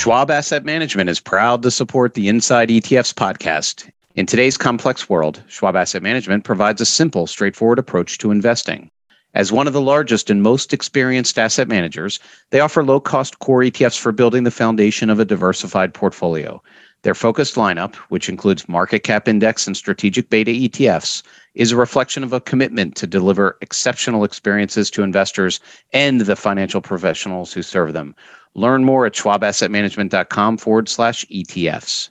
Schwab 0.04 0.30
Asset 0.30 0.66
Management 0.66 1.08
is 1.08 1.18
proud 1.18 1.62
to 1.62 1.70
support 1.70 2.12
the 2.12 2.28
Inside 2.28 2.68
ETFs 2.68 3.14
podcast. 3.14 3.90
In 4.16 4.26
today's 4.26 4.58
complex 4.58 5.08
world, 5.08 5.42
Schwab 5.48 5.76
Asset 5.76 6.02
Management 6.02 6.44
provides 6.44 6.82
a 6.82 6.84
simple, 6.84 7.26
straightforward 7.26 7.78
approach 7.78 8.18
to 8.18 8.30
investing. 8.30 8.90
As 9.32 9.50
one 9.50 9.66
of 9.66 9.72
the 9.72 9.80
largest 9.80 10.28
and 10.28 10.42
most 10.42 10.74
experienced 10.74 11.38
asset 11.38 11.68
managers, 11.68 12.20
they 12.50 12.60
offer 12.60 12.84
low 12.84 13.00
cost 13.00 13.38
core 13.38 13.60
ETFs 13.60 13.98
for 13.98 14.12
building 14.12 14.44
the 14.44 14.50
foundation 14.50 15.08
of 15.08 15.20
a 15.20 15.24
diversified 15.24 15.94
portfolio. 15.94 16.62
Their 17.00 17.14
focused 17.14 17.54
lineup, 17.54 17.94
which 18.10 18.28
includes 18.28 18.68
market 18.68 19.04
cap 19.04 19.26
index 19.26 19.66
and 19.66 19.74
strategic 19.74 20.28
beta 20.28 20.50
ETFs, 20.50 21.22
is 21.54 21.72
a 21.72 21.76
reflection 21.78 22.22
of 22.22 22.34
a 22.34 22.42
commitment 22.42 22.94
to 22.96 23.06
deliver 23.06 23.56
exceptional 23.62 24.24
experiences 24.24 24.90
to 24.90 25.02
investors 25.02 25.60
and 25.94 26.20
the 26.20 26.36
financial 26.36 26.82
professionals 26.82 27.54
who 27.54 27.62
serve 27.62 27.94
them. 27.94 28.14
Learn 28.54 28.84
more 28.84 29.06
at 29.06 29.14
schwabassetmanagement.com 29.14 30.58
forward 30.58 30.88
slash 30.88 31.24
ETFs. 31.26 32.10